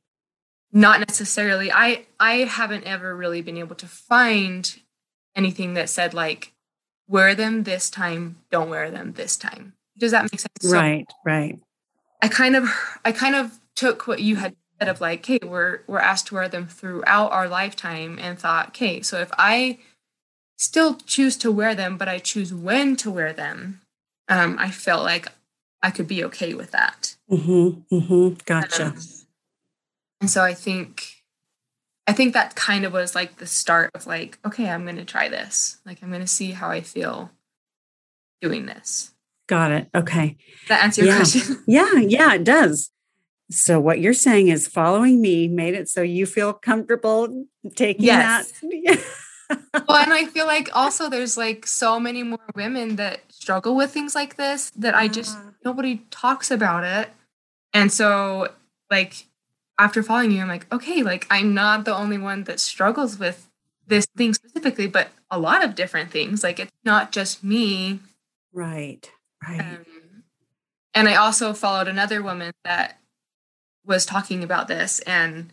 not 0.72 1.00
necessarily. 1.00 1.72
I 1.72 2.04
i 2.20 2.44
haven't 2.44 2.84
ever 2.84 3.16
really 3.16 3.40
been 3.40 3.56
able 3.56 3.74
to 3.76 3.86
find 3.86 4.78
anything 5.34 5.74
that 5.74 5.88
said 5.88 6.12
like 6.12 6.52
wear 7.08 7.34
them 7.34 7.62
this 7.62 7.90
time 7.90 8.36
don't 8.50 8.68
wear 8.68 8.90
them 8.90 9.14
this 9.14 9.36
time. 9.36 9.72
Does 9.96 10.12
that 10.12 10.24
make 10.24 10.40
sense? 10.40 10.72
Right 10.72 11.06
so 11.10 11.16
right. 11.24 11.58
I 12.20 12.28
kind 12.28 12.56
of 12.56 12.68
i 13.04 13.12
kind 13.12 13.34
of 13.34 13.58
took 13.74 14.06
what 14.06 14.20
you 14.20 14.36
had 14.36 14.54
of 14.88 15.00
like 15.00 15.20
okay 15.20 15.38
we're 15.42 15.80
we're 15.86 15.98
asked 15.98 16.26
to 16.28 16.34
wear 16.34 16.48
them 16.48 16.66
throughout 16.66 17.32
our 17.32 17.48
lifetime 17.48 18.18
and 18.20 18.38
thought 18.38 18.68
okay 18.68 19.02
so 19.02 19.18
if 19.20 19.30
i 19.38 19.78
still 20.56 20.94
choose 21.06 21.36
to 21.36 21.50
wear 21.50 21.74
them 21.74 21.96
but 21.96 22.08
i 22.08 22.18
choose 22.18 22.52
when 22.52 22.96
to 22.96 23.10
wear 23.10 23.32
them 23.32 23.80
um, 24.28 24.56
i 24.58 24.70
felt 24.70 25.02
like 25.02 25.28
I 25.82 25.90
could 25.90 26.06
be 26.06 26.24
okay 26.24 26.54
with 26.54 26.70
that. 26.70 27.16
Mm-hmm, 27.30 27.94
mm-hmm. 27.94 28.34
Gotcha. 28.46 28.86
Um, 28.86 28.98
and 30.20 30.30
so 30.30 30.42
I 30.42 30.54
think, 30.54 31.24
I 32.06 32.12
think 32.12 32.34
that 32.34 32.54
kind 32.54 32.84
of 32.84 32.92
was 32.92 33.14
like 33.14 33.36
the 33.36 33.46
start 33.46 33.90
of 33.94 34.06
like, 34.06 34.38
okay, 34.46 34.70
I'm 34.70 34.84
going 34.84 34.96
to 34.96 35.04
try 35.04 35.28
this. 35.28 35.78
Like, 35.84 36.02
I'm 36.02 36.10
going 36.10 36.20
to 36.20 36.26
see 36.28 36.52
how 36.52 36.68
I 36.70 36.80
feel 36.80 37.30
doing 38.40 38.66
this. 38.66 39.12
Got 39.48 39.72
it. 39.72 39.88
Okay. 39.94 40.36
Does 40.60 40.68
that 40.68 40.84
answer 40.84 41.02
your 41.02 41.10
yeah. 41.10 41.16
question? 41.16 41.64
Yeah, 41.66 41.94
yeah, 41.94 42.34
it 42.34 42.44
does. 42.44 42.90
So 43.52 43.78
what 43.80 44.00
you're 44.00 44.14
saying 44.14 44.48
is 44.48 44.66
following 44.66 45.20
me 45.20 45.48
made 45.48 45.74
it 45.74 45.88
so 45.88 46.02
you 46.02 46.26
feel 46.26 46.52
comfortable 46.52 47.46
taking 47.74 48.04
yes. 48.04 48.52
that. 48.60 49.04
well, 49.88 49.98
and 49.98 50.12
I 50.12 50.26
feel 50.26 50.46
like 50.46 50.70
also 50.74 51.08
there's 51.08 51.36
like 51.36 51.66
so 51.66 52.00
many 52.00 52.22
more 52.22 52.38
women 52.54 52.96
that 52.96 53.20
struggle 53.30 53.76
with 53.76 53.90
things 53.90 54.14
like 54.14 54.36
this 54.36 54.70
that 54.70 54.94
I 54.94 55.08
just 55.08 55.38
nobody 55.64 56.02
talks 56.10 56.50
about 56.50 56.84
it. 56.84 57.10
And 57.74 57.92
so 57.92 58.48
like 58.90 59.26
after 59.78 60.02
following 60.02 60.30
you, 60.30 60.40
I'm 60.40 60.48
like, 60.48 60.72
okay, 60.72 61.02
like 61.02 61.26
I'm 61.30 61.54
not 61.54 61.84
the 61.84 61.94
only 61.94 62.18
one 62.18 62.44
that 62.44 62.60
struggles 62.60 63.18
with 63.18 63.48
this 63.86 64.06
thing 64.16 64.32
specifically, 64.34 64.86
but 64.86 65.08
a 65.30 65.38
lot 65.38 65.64
of 65.64 65.74
different 65.74 66.10
things. 66.10 66.42
Like 66.42 66.58
it's 66.58 66.72
not 66.84 67.12
just 67.12 67.44
me. 67.44 68.00
Right. 68.52 69.10
Right. 69.46 69.60
Um, 69.60 69.86
and 70.94 71.08
I 71.08 71.16
also 71.16 71.52
followed 71.52 71.88
another 71.88 72.22
woman 72.22 72.52
that 72.64 72.98
was 73.84 74.06
talking 74.06 74.44
about 74.44 74.68
this 74.68 75.00
and 75.00 75.52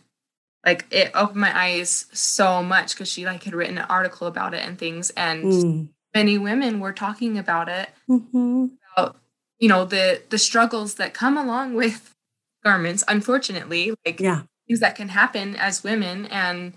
like 0.64 0.86
it 0.90 1.10
opened 1.14 1.40
my 1.40 1.58
eyes 1.58 2.06
so 2.12 2.62
much 2.62 2.94
because 2.94 3.10
she 3.10 3.24
like 3.24 3.42
had 3.42 3.54
written 3.54 3.78
an 3.78 3.86
article 3.88 4.26
about 4.26 4.54
it 4.54 4.62
and 4.62 4.78
things 4.78 5.10
and 5.10 5.44
mm. 5.44 5.88
many 6.14 6.38
women 6.38 6.80
were 6.80 6.92
talking 6.92 7.38
about 7.38 7.68
it. 7.68 7.88
Mm-hmm. 8.08 8.66
about 8.96 9.16
you 9.58 9.68
know 9.68 9.84
the 9.84 10.22
the 10.30 10.38
struggles 10.38 10.94
that 10.94 11.14
come 11.14 11.36
along 11.36 11.74
with 11.74 12.14
garments 12.62 13.02
unfortunately 13.08 13.94
like 14.04 14.20
yeah. 14.20 14.42
things 14.66 14.80
that 14.80 14.96
can 14.96 15.08
happen 15.08 15.56
as 15.56 15.82
women. 15.82 16.26
And 16.26 16.74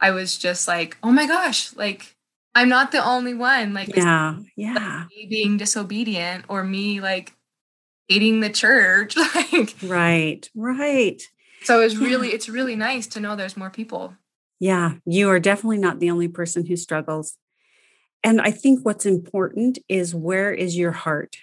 i 0.00 0.10
was 0.10 0.36
just 0.36 0.68
like 0.68 0.98
oh 1.02 1.12
my 1.12 1.26
gosh 1.26 1.74
like 1.74 2.16
i'm 2.54 2.68
not 2.68 2.92
the 2.92 3.04
only 3.04 3.34
one. 3.34 3.72
Like 3.72 3.96
yeah 3.96 4.36
yeah. 4.56 5.04
like 5.18 5.30
being 5.30 5.56
disobedient 5.56 6.44
or 6.48 6.64
me 6.64 7.00
like 7.00 7.32
hating 8.08 8.40
the 8.40 8.50
church 8.50 9.16
like 9.34 9.74
right 9.82 10.50
right 10.54 11.22
so 11.64 11.80
it's 11.80 11.96
really 11.96 12.30
it's 12.32 12.48
really 12.48 12.76
nice 12.76 13.06
to 13.08 13.20
know 13.20 13.36
there's 13.36 13.56
more 13.56 13.70
people. 13.70 14.14
Yeah, 14.58 14.94
you 15.04 15.28
are 15.30 15.40
definitely 15.40 15.78
not 15.78 16.00
the 16.00 16.10
only 16.10 16.28
person 16.28 16.66
who 16.66 16.76
struggles. 16.76 17.36
And 18.24 18.40
I 18.40 18.50
think 18.50 18.84
what's 18.84 19.06
important 19.06 19.78
is 19.88 20.14
where 20.14 20.52
is 20.52 20.76
your 20.76 20.92
heart? 20.92 21.36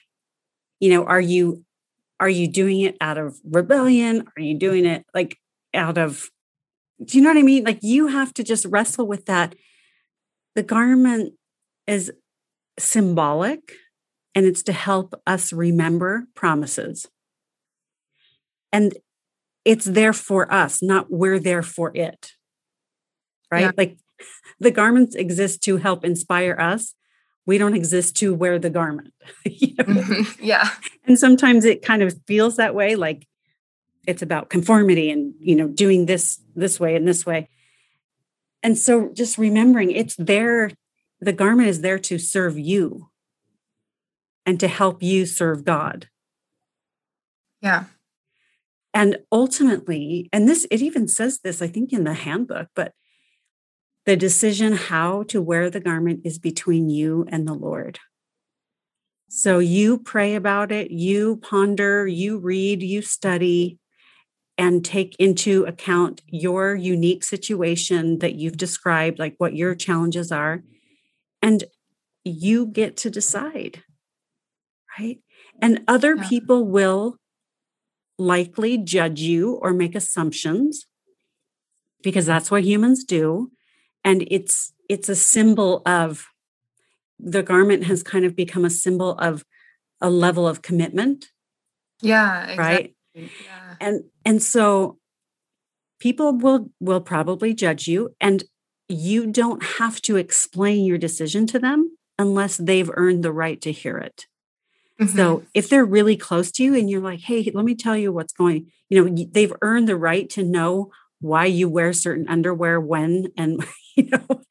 You 0.79 0.91
know, 0.91 1.05
are 1.05 1.21
you 1.21 1.63
are 2.19 2.29
you 2.29 2.47
doing 2.47 2.81
it 2.81 2.97
out 2.99 3.17
of 3.17 3.37
rebellion? 3.43 4.27
Are 4.35 4.41
you 4.41 4.57
doing 4.57 4.85
it 4.85 5.05
like 5.13 5.37
out 5.73 5.97
of 5.97 6.29
do 7.03 7.17
you 7.17 7.23
know 7.23 7.29
what 7.29 7.39
I 7.39 7.43
mean? 7.43 7.63
Like 7.63 7.79
you 7.81 8.07
have 8.07 8.33
to 8.35 8.43
just 8.43 8.65
wrestle 8.65 9.07
with 9.07 9.25
that. 9.27 9.55
The 10.55 10.63
garment 10.63 11.33
is 11.87 12.11
symbolic 12.77 13.73
and 14.39 14.47
it's 14.47 14.63
to 14.63 14.71
help 14.71 15.21
us 15.27 15.51
remember 15.51 16.25
promises. 16.33 17.05
And 18.71 18.95
it's 19.65 19.83
there 19.83 20.13
for 20.13 20.49
us, 20.49 20.81
not 20.81 21.11
we're 21.11 21.39
there 21.39 21.61
for 21.61 21.91
it. 21.93 22.31
Right? 23.51 23.63
Yeah. 23.63 23.71
Like 23.77 23.97
the 24.61 24.71
garments 24.71 25.13
exist 25.13 25.61
to 25.63 25.75
help 25.75 26.05
inspire 26.05 26.55
us. 26.57 26.95
We 27.45 27.57
don't 27.57 27.75
exist 27.75 28.15
to 28.17 28.33
wear 28.33 28.59
the 28.59 28.69
garment. 28.69 29.13
you 29.43 29.75
know? 29.75 29.83
mm-hmm. 29.83 30.41
Yeah. 30.41 30.69
And 31.03 31.19
sometimes 31.19 31.65
it 31.65 31.81
kind 31.81 32.01
of 32.01 32.17
feels 32.25 32.55
that 32.55 32.73
way, 32.73 32.95
like 32.95 33.27
it's 34.07 34.21
about 34.21 34.49
conformity 34.49 35.11
and 35.11 35.33
you 35.41 35.57
know 35.57 35.67
doing 35.67 36.05
this 36.05 36.39
this 36.55 36.79
way 36.79 36.95
and 36.95 37.05
this 37.05 37.25
way. 37.25 37.49
And 38.63 38.77
so 38.77 39.11
just 39.13 39.37
remembering 39.37 39.91
it's 39.91 40.15
there, 40.15 40.71
the 41.19 41.33
garment 41.33 41.67
is 41.67 41.81
there 41.81 41.99
to 41.99 42.17
serve 42.17 42.57
you 42.57 43.09
and 44.49 44.59
to 44.59 44.67
help 44.67 45.03
you 45.03 45.27
serve 45.27 45.63
God. 45.63 46.07
Yeah. 47.61 47.83
And 48.95 49.19
ultimately, 49.31 50.27
and 50.33 50.49
this, 50.49 50.65
it 50.71 50.81
even 50.81 51.07
says 51.07 51.41
this, 51.43 51.61
I 51.61 51.67
think, 51.67 51.93
in 51.93 52.03
the 52.03 52.15
handbook, 52.15 52.69
but 52.73 52.93
the 54.07 54.17
decision 54.17 54.73
how 54.73 55.21
to 55.27 55.39
wear 55.39 55.69
the 55.69 55.79
garment 55.79 56.21
is 56.25 56.39
between 56.39 56.89
you 56.89 57.27
and 57.29 57.47
the 57.47 57.53
Lord. 57.53 57.99
So 59.27 59.59
you 59.59 59.99
pray 59.99 60.33
about 60.33 60.71
it, 60.71 60.89
you 60.89 61.37
ponder, 61.37 62.07
you 62.07 62.39
read, 62.39 62.81
you 62.81 63.03
study, 63.03 63.77
and 64.57 64.83
take 64.83 65.15
into 65.19 65.63
account 65.65 66.23
your 66.25 66.73
unique 66.73 67.23
situation 67.23 68.17
that 68.17 68.33
you've 68.33 68.57
described, 68.57 69.19
like 69.19 69.35
what 69.37 69.55
your 69.55 69.75
challenges 69.75 70.31
are. 70.31 70.63
And 71.39 71.65
you 72.23 72.65
get 72.65 72.97
to 72.97 73.11
decide, 73.11 73.83
right? 74.99 75.19
And 75.61 75.81
other 75.87 76.15
yeah. 76.15 76.27
people 76.27 76.65
will 76.65 77.17
likely 78.17 78.77
judge 78.77 79.21
you 79.21 79.53
or 79.53 79.73
make 79.73 79.95
assumptions 79.95 80.85
because 82.03 82.25
that's 82.25 82.51
what 82.51 82.63
humans 82.63 83.03
do 83.03 83.51
and 84.03 84.25
it's 84.29 84.73
it's 84.89 85.09
a 85.09 85.15
symbol 85.15 85.81
of 85.85 86.27
the 87.17 87.43
garment 87.43 87.85
has 87.85 88.03
kind 88.03 88.25
of 88.25 88.35
become 88.35 88.65
a 88.65 88.69
symbol 88.69 89.11
of 89.19 89.45
a 90.01 90.09
level 90.09 90.47
of 90.47 90.61
commitment 90.61 91.27
yeah 92.01 92.47
exactly. 92.47 92.63
right 92.63 92.95
yeah. 93.13 93.75
and 93.79 94.03
and 94.25 94.43
so 94.43 94.97
people 95.99 96.33
will 96.33 96.69
will 96.79 97.01
probably 97.01 97.53
judge 97.53 97.87
you 97.87 98.15
and 98.19 98.43
you 98.87 99.31
don't 99.31 99.63
have 99.77 100.01
to 100.01 100.17
explain 100.17 100.83
your 100.83 100.97
decision 100.97 101.45
to 101.45 101.59
them 101.59 101.95
unless 102.17 102.57
they've 102.57 102.89
earned 102.95 103.23
the 103.23 103.31
right 103.31 103.61
to 103.61 103.71
hear 103.71 103.97
it 103.97 104.25
Mm-hmm. 104.99 105.15
So 105.15 105.43
if 105.53 105.69
they're 105.69 105.85
really 105.85 106.17
close 106.17 106.51
to 106.53 106.63
you 106.63 106.75
and 106.75 106.89
you're 106.89 107.01
like, 107.01 107.21
hey, 107.21 107.49
let 107.53 107.63
me 107.63 107.75
tell 107.75 107.95
you 107.95 108.11
what's 108.11 108.33
going, 108.33 108.71
you 108.89 109.03
know, 109.03 109.25
they've 109.31 109.53
earned 109.61 109.87
the 109.87 109.95
right 109.95 110.29
to 110.31 110.43
know 110.43 110.91
why 111.21 111.45
you 111.45 111.69
wear 111.69 111.93
certain 111.93 112.27
underwear 112.27 112.79
when 112.79 113.27
and 113.37 113.65
you 113.95 114.09
know, 114.09 114.41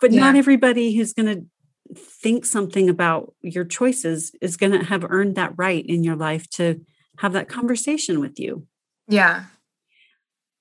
but 0.00 0.12
yeah. 0.12 0.20
not 0.20 0.36
everybody 0.36 0.94
who's 0.94 1.12
going 1.12 1.34
to 1.34 1.46
think 1.94 2.44
something 2.44 2.88
about 2.88 3.34
your 3.42 3.64
choices 3.64 4.32
is 4.40 4.56
going 4.56 4.72
to 4.72 4.84
have 4.84 5.04
earned 5.08 5.36
that 5.36 5.52
right 5.56 5.84
in 5.86 6.02
your 6.04 6.16
life 6.16 6.48
to 6.50 6.84
have 7.18 7.32
that 7.32 7.48
conversation 7.48 8.20
with 8.20 8.38
you. 8.38 8.66
Yeah. 9.08 9.44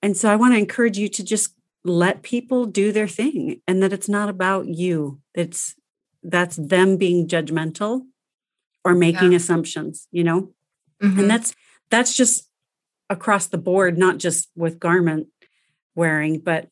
And 0.01 0.15
so 0.15 0.31
I 0.31 0.35
want 0.35 0.53
to 0.53 0.59
encourage 0.59 0.97
you 0.97 1.09
to 1.09 1.23
just 1.23 1.55
let 1.83 2.23
people 2.23 2.65
do 2.65 2.91
their 2.91 3.07
thing 3.07 3.61
and 3.67 3.81
that 3.81 3.93
it's 3.93 4.09
not 4.09 4.29
about 4.29 4.67
you. 4.67 5.19
It's 5.33 5.75
that's 6.23 6.55
them 6.55 6.97
being 6.97 7.27
judgmental 7.27 8.01
or 8.85 8.95
making 8.95 9.31
yeah. 9.31 9.37
assumptions 9.37 10.07
you 10.11 10.23
know 10.23 10.53
mm-hmm. 11.01 11.19
and 11.19 11.29
that's 11.29 11.53
that's 11.89 12.15
just 12.15 12.49
across 13.09 13.47
the 13.47 13.57
board, 13.57 13.97
not 13.97 14.17
just 14.17 14.49
with 14.55 14.79
garment 14.79 15.27
wearing, 15.95 16.39
but 16.39 16.69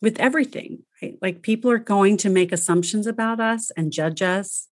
with 0.00 0.18
everything, 0.20 0.84
right? 1.02 1.16
Like 1.20 1.42
people 1.42 1.70
are 1.70 1.78
going 1.78 2.16
to 2.18 2.30
make 2.30 2.52
assumptions 2.52 3.06
about 3.06 3.40
us 3.40 3.70
and 3.76 3.92
judge 3.92 4.22
us. 4.22 4.68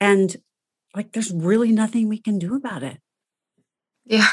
And 0.00 0.36
like 0.94 1.12
there's 1.12 1.32
really 1.32 1.72
nothing 1.72 2.08
we 2.08 2.18
can 2.18 2.38
do 2.38 2.54
about 2.54 2.82
it. 2.82 2.98
Yeah, 4.04 4.28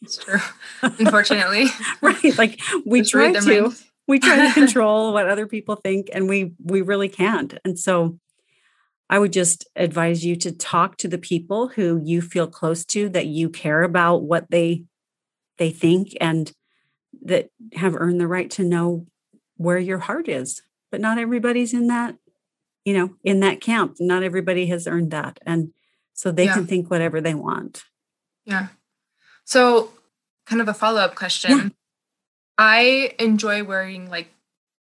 it's 0.00 0.16
true. 0.16 0.40
Unfortunately. 0.82 1.66
right. 2.00 2.38
Like 2.38 2.60
we 2.86 3.00
Just 3.00 3.12
try 3.12 3.32
to 3.32 3.40
mind. 3.40 3.76
we 4.06 4.18
try 4.18 4.46
to 4.46 4.54
control 4.60 5.12
what 5.12 5.28
other 5.28 5.46
people 5.46 5.76
think 5.76 6.08
and 6.12 6.28
we 6.28 6.54
we 6.62 6.82
really 6.82 7.08
can't. 7.08 7.58
And 7.64 7.78
so 7.78 8.18
I 9.10 9.18
would 9.18 9.32
just 9.32 9.66
advise 9.74 10.24
you 10.24 10.36
to 10.36 10.52
talk 10.52 10.96
to 10.98 11.08
the 11.08 11.18
people 11.18 11.68
who 11.68 12.00
you 12.04 12.20
feel 12.20 12.46
close 12.46 12.84
to 12.86 13.08
that 13.10 13.26
you 13.26 13.48
care 13.48 13.82
about 13.82 14.22
what 14.22 14.50
they 14.50 14.84
they 15.56 15.70
think 15.70 16.16
and 16.20 16.52
that 17.22 17.50
have 17.74 17.96
earned 17.96 18.20
the 18.20 18.26
right 18.26 18.50
to 18.50 18.64
know 18.64 19.06
where 19.56 19.78
your 19.78 19.98
heart 19.98 20.28
is. 20.28 20.62
But 20.90 21.00
not 21.00 21.18
everybody's 21.18 21.74
in 21.74 21.88
that, 21.88 22.16
you 22.84 22.94
know, 22.94 23.14
in 23.24 23.40
that 23.40 23.60
camp. 23.60 23.96
Not 23.98 24.22
everybody 24.22 24.66
has 24.66 24.86
earned 24.86 25.10
that. 25.10 25.38
And 25.44 25.72
so 26.14 26.30
they 26.30 26.44
yeah. 26.44 26.54
can 26.54 26.66
think 26.66 26.90
whatever 26.90 27.20
they 27.20 27.34
want. 27.34 27.84
Yeah. 28.44 28.68
So, 29.44 29.90
kind 30.46 30.60
of 30.60 30.68
a 30.68 30.74
follow 30.74 31.00
up 31.00 31.14
question. 31.14 31.50
Yeah. 31.50 31.68
I 32.56 33.14
enjoy 33.18 33.62
wearing 33.64 34.10
like 34.10 34.28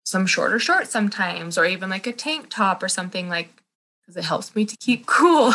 some 0.04 0.26
shorter 0.26 0.58
shorts 0.58 0.90
sometimes, 0.90 1.56
or 1.56 1.64
even 1.64 1.88
like 1.88 2.06
a 2.06 2.12
tank 2.12 2.46
top 2.50 2.82
or 2.82 2.88
something 2.88 3.28
like 3.28 3.62
because 4.04 4.16
it 4.16 4.24
helps 4.24 4.54
me 4.54 4.64
to 4.64 4.76
keep 4.76 5.06
cool. 5.06 5.52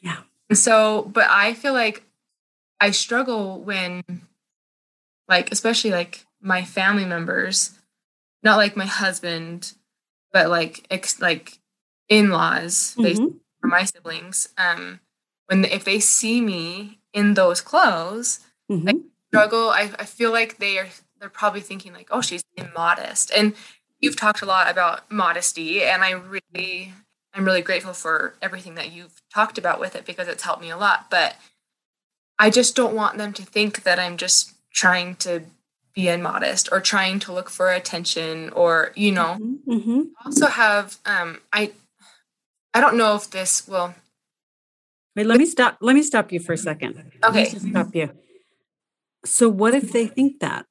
Yeah. 0.00 0.18
So, 0.52 1.10
but 1.12 1.26
I 1.28 1.54
feel 1.54 1.72
like 1.72 2.04
I 2.80 2.90
struggle 2.90 3.60
when, 3.60 4.02
like, 5.28 5.52
especially 5.52 5.90
like 5.90 6.26
my 6.40 6.64
family 6.64 7.04
members, 7.04 7.78
not 8.42 8.56
like 8.56 8.76
my 8.76 8.86
husband, 8.86 9.74
but 10.32 10.48
like 10.48 10.86
ex- 10.90 11.20
like 11.20 11.58
in 12.08 12.30
laws, 12.30 12.96
mm-hmm. 12.98 13.02
they 13.02 13.14
or 13.62 13.68
my 13.68 13.84
siblings. 13.84 14.48
Um, 14.58 15.00
when 15.46 15.64
if 15.64 15.84
they 15.84 16.00
see 16.00 16.40
me 16.40 16.98
in 17.12 17.34
those 17.34 17.60
clothes, 17.60 18.40
mm-hmm. 18.70 18.88
I 18.88 18.94
struggle. 19.28 19.70
I, 19.70 19.90
I 19.98 20.04
feel 20.04 20.32
like 20.32 20.58
they 20.58 20.78
are 20.78 20.88
they're 21.20 21.30
probably 21.30 21.60
thinking 21.60 21.92
like, 21.92 22.08
oh, 22.10 22.20
she's 22.20 22.42
immodest. 22.56 23.30
And 23.30 23.54
you've 24.00 24.16
talked 24.16 24.42
a 24.42 24.46
lot 24.46 24.70
about 24.70 25.10
modesty, 25.10 25.82
and 25.82 26.02
I 26.02 26.10
really 26.10 26.92
I'm 27.34 27.44
really 27.44 27.62
grateful 27.62 27.94
for 27.94 28.34
everything 28.42 28.74
that 28.74 28.92
you've 28.92 29.22
talked 29.32 29.58
about 29.58 29.80
with 29.80 29.96
it 29.96 30.04
because 30.04 30.28
it's 30.28 30.42
helped 30.42 30.60
me 30.60 30.70
a 30.70 30.76
lot. 30.76 31.06
But 31.10 31.36
I 32.38 32.50
just 32.50 32.76
don't 32.76 32.94
want 32.94 33.18
them 33.18 33.32
to 33.34 33.42
think 33.42 33.84
that 33.84 33.98
I'm 33.98 34.16
just 34.16 34.52
trying 34.72 35.16
to 35.16 35.42
be 35.94 36.08
immodest 36.08 36.68
or 36.72 36.80
trying 36.80 37.18
to 37.20 37.32
look 37.32 37.50
for 37.50 37.70
attention 37.70 38.50
or 38.50 38.92
you 38.94 39.12
know. 39.12 39.38
Mm-hmm, 39.40 39.72
mm-hmm. 39.72 40.00
also 40.24 40.46
have 40.46 40.98
um 41.04 41.40
i 41.52 41.70
i 42.72 42.80
don't 42.80 42.96
know 42.96 43.14
if 43.14 43.30
this 43.30 43.68
will 43.68 43.94
wait 45.14 45.26
let 45.26 45.38
me 45.38 45.46
stop 45.46 45.76
let 45.80 45.94
me 45.94 46.02
stop 46.02 46.32
you 46.32 46.40
for 46.40 46.54
a 46.54 46.58
second. 46.58 47.12
Okay. 47.24 47.44
stop 47.44 47.94
you. 47.94 48.10
So 49.24 49.48
what 49.48 49.74
if 49.74 49.92
they 49.92 50.08
think 50.08 50.40
that? 50.40 50.66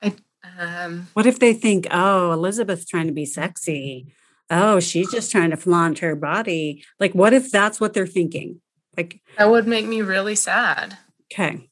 I, 0.00 0.14
um, 0.58 1.08
what 1.12 1.26
if 1.26 1.38
they 1.38 1.52
think 1.52 1.86
oh 1.90 2.32
elizabeth's 2.32 2.86
trying 2.86 3.08
to 3.08 3.12
be 3.12 3.26
sexy 3.26 4.06
oh, 4.50 4.80
she's 4.80 5.10
just 5.10 5.30
trying 5.30 5.50
to 5.50 5.56
flaunt 5.56 5.98
her 6.00 6.14
body. 6.14 6.84
Like, 6.98 7.14
what 7.14 7.32
if 7.32 7.50
that's 7.50 7.80
what 7.80 7.94
they're 7.94 8.06
thinking? 8.06 8.60
Like, 8.96 9.20
that 9.36 9.50
would 9.50 9.66
make 9.66 9.86
me 9.86 10.02
really 10.02 10.34
sad. 10.34 10.98
Okay. 11.32 11.68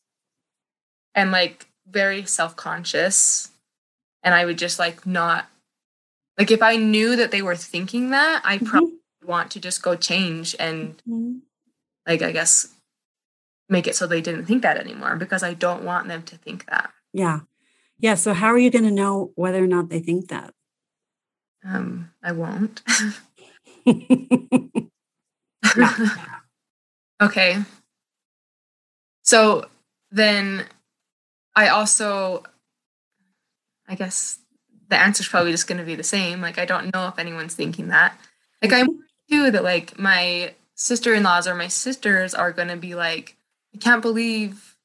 And 1.15 1.33
like 1.33 1.67
very 1.89 2.25
self 2.25 2.57
conscious. 2.57 3.51
And 4.23 4.35
I 4.35 4.45
would 4.45 4.59
just 4.59 4.79
like 4.79 5.07
not, 5.07 5.47
like, 6.39 6.51
if 6.51 6.63
I 6.63 6.77
knew 6.77 7.17
that 7.17 7.31
they 7.31 7.43
were 7.43 7.57
thinking 7.57 8.11
that, 8.11 8.43
I 8.45 8.57
mm-hmm. 8.57 8.67
probably 8.67 8.93
want 9.25 9.51
to 9.53 9.61
just 9.61 9.83
go 9.83 9.97
change 9.97 10.55
and, 10.59 10.97
mm-hmm. 11.09 11.39
like, 12.07 12.23
I 12.23 12.33
guess 12.33 12.69
make 13.69 13.87
it 13.87 13.97
so 13.97 14.07
they 14.07 14.21
didn't 14.21 14.47
think 14.47 14.63
that 14.63 14.77
anymore 14.77 15.17
because 15.17 15.43
I 15.43 15.55
don't 15.55 15.85
want 15.85 16.09
them 16.09 16.23
to 16.25 16.37
think 16.37 16.67
that. 16.67 16.91
Yeah. 17.13 17.41
Yeah. 17.99 18.15
So, 18.15 18.35
how 18.35 18.49
are 18.49 18.59
you 18.59 18.71
going 18.71 18.85
to 18.85 18.91
know 18.91 19.33
whether 19.35 19.63
or 19.63 19.67
not 19.67 19.89
they 19.89 20.01
think 20.01 20.29
that? 20.29 20.53
Um, 21.67 22.11
I 22.23 22.33
won't. 22.33 22.83
okay. 27.23 27.63
So 29.23 29.67
then 30.11 30.65
I 31.57 31.69
also, 31.69 32.45
I 33.89 33.95
guess 33.97 34.39
the 34.89 34.99
answer 34.99 35.23
is 35.23 35.29
probably 35.29 35.51
just 35.51 35.67
going 35.67 35.79
to 35.79 35.85
be 35.85 35.97
the 35.97 36.05
same. 36.05 36.41
Like, 36.41 36.59
I 36.59 36.65
don't 36.65 36.95
know 36.95 37.09
if 37.09 37.19
anyone's 37.19 37.55
thinking 37.55 37.89
that. 37.89 38.19
Like, 38.63 38.73
I'm 38.73 38.87
worried 38.87 39.01
too 39.31 39.51
that, 39.51 39.65
like, 39.65 39.99
my 39.99 40.55
sister 40.75 41.15
in 41.15 41.25
laws 41.25 41.49
or 41.49 41.55
my 41.55 41.69
sisters 41.69 42.35
are 42.35 42.53
going 42.53 42.69
to 42.69 42.77
be 42.77 42.95
like, 42.95 43.37
I 43.75 43.79
can't 43.79 44.03
believe, 44.03 44.77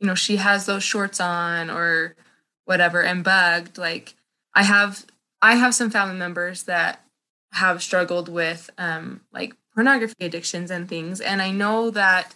you 0.00 0.06
know, 0.06 0.14
she 0.14 0.36
has 0.36 0.64
those 0.66 0.82
shorts 0.82 1.20
on 1.20 1.68
or 1.70 2.16
whatever 2.64 3.02
and 3.02 3.22
bugged. 3.22 3.76
Like, 3.76 4.14
I 4.54 4.62
have 4.62 5.04
I 5.42 5.56
have 5.56 5.74
some 5.74 5.90
family 5.90 6.16
members 6.16 6.64
that 6.64 7.04
have 7.52 7.82
struggled 7.82 8.28
with 8.28 8.70
um, 8.78 9.20
like 9.32 9.54
pornography 9.74 10.24
addictions 10.24 10.70
and 10.70 10.88
things, 10.88 11.20
and 11.20 11.42
I 11.42 11.50
know 11.50 11.90
that 11.90 12.34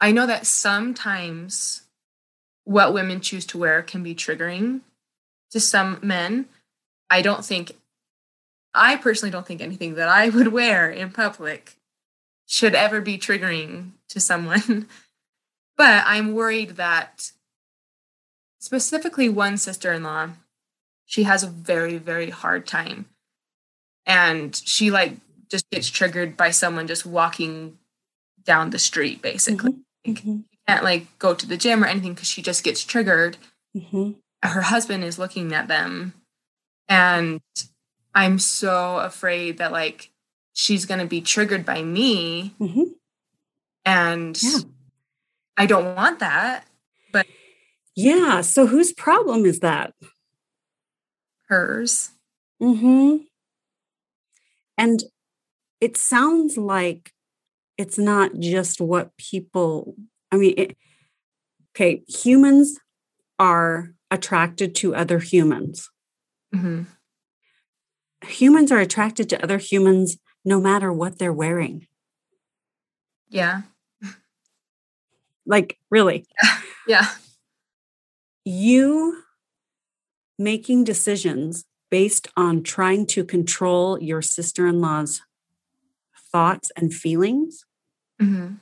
I 0.00 0.12
know 0.12 0.26
that 0.26 0.46
sometimes 0.46 1.82
what 2.64 2.94
women 2.94 3.20
choose 3.20 3.46
to 3.46 3.58
wear 3.58 3.82
can 3.82 4.02
be 4.02 4.14
triggering 4.14 4.80
to 5.50 5.60
some 5.60 5.98
men. 6.02 6.46
I 7.10 7.22
don't 7.22 7.44
think 7.44 7.72
I 8.74 8.96
personally 8.96 9.30
don't 9.30 9.46
think 9.46 9.60
anything 9.60 9.94
that 9.94 10.08
I 10.08 10.28
would 10.28 10.48
wear 10.48 10.90
in 10.90 11.10
public 11.10 11.76
should 12.46 12.74
ever 12.74 13.00
be 13.00 13.16
triggering 13.18 13.92
to 14.08 14.20
someone. 14.20 14.88
but 15.76 16.04
I'm 16.06 16.34
worried 16.34 16.70
that 16.70 17.30
specifically 18.58 19.28
one 19.28 19.56
sister 19.56 19.92
in 19.92 20.02
law 20.02 20.30
she 21.06 21.24
has 21.24 21.42
a 21.42 21.48
very 21.48 21.98
very 21.98 22.30
hard 22.30 22.66
time 22.66 23.06
and 24.06 24.60
she 24.64 24.90
like 24.90 25.16
just 25.50 25.68
gets 25.70 25.88
triggered 25.88 26.36
by 26.36 26.50
someone 26.50 26.86
just 26.86 27.06
walking 27.06 27.78
down 28.44 28.70
the 28.70 28.78
street 28.78 29.22
basically 29.22 29.72
mm-hmm. 29.72 30.12
mm-hmm. 30.12 30.36
she 30.50 30.58
can't 30.66 30.84
like 30.84 31.06
go 31.18 31.34
to 31.34 31.46
the 31.46 31.56
gym 31.56 31.82
or 31.82 31.86
anything 31.86 32.14
because 32.14 32.28
she 32.28 32.42
just 32.42 32.64
gets 32.64 32.82
triggered 32.82 33.36
mm-hmm. 33.76 34.12
her 34.42 34.62
husband 34.62 35.04
is 35.04 35.18
looking 35.18 35.52
at 35.52 35.68
them 35.68 36.14
and 36.88 37.40
i'm 38.14 38.38
so 38.38 38.98
afraid 38.98 39.58
that 39.58 39.72
like 39.72 40.10
she's 40.52 40.86
going 40.86 41.00
to 41.00 41.06
be 41.06 41.20
triggered 41.20 41.64
by 41.64 41.82
me 41.82 42.54
mm-hmm. 42.60 42.84
and 43.84 44.42
yeah. 44.42 44.58
i 45.56 45.66
don't 45.66 45.94
want 45.94 46.18
that 46.18 46.66
but 47.12 47.26
yeah 47.96 48.40
so 48.40 48.66
whose 48.66 48.92
problem 48.92 49.46
is 49.46 49.60
that 49.60 49.94
hers. 51.48 52.10
Hmm. 52.60 53.16
And 54.76 55.02
it 55.80 55.96
sounds 55.96 56.56
like 56.56 57.12
it's 57.76 57.98
not 57.98 58.38
just 58.38 58.80
what 58.80 59.16
people. 59.16 59.94
I 60.30 60.36
mean, 60.36 60.54
it, 60.56 60.76
okay, 61.74 62.02
humans 62.08 62.78
are 63.38 63.94
attracted 64.10 64.74
to 64.76 64.94
other 64.94 65.18
humans. 65.18 65.90
Mm-hmm. 66.54 66.82
Humans 68.26 68.72
are 68.72 68.80
attracted 68.80 69.28
to 69.30 69.42
other 69.42 69.58
humans 69.58 70.16
no 70.44 70.60
matter 70.60 70.92
what 70.92 71.18
they're 71.18 71.32
wearing. 71.32 71.86
Yeah. 73.28 73.62
Like, 75.46 75.78
really? 75.90 76.26
Yeah. 76.86 77.06
You 78.44 79.23
making 80.38 80.84
decisions 80.84 81.64
based 81.90 82.28
on 82.36 82.62
trying 82.62 83.06
to 83.06 83.24
control 83.24 84.00
your 84.00 84.22
sister 84.22 84.66
in 84.66 84.80
law's 84.80 85.22
thoughts 86.32 86.72
and 86.76 86.92
feelings 86.92 87.64
mm-hmm. 88.20 88.54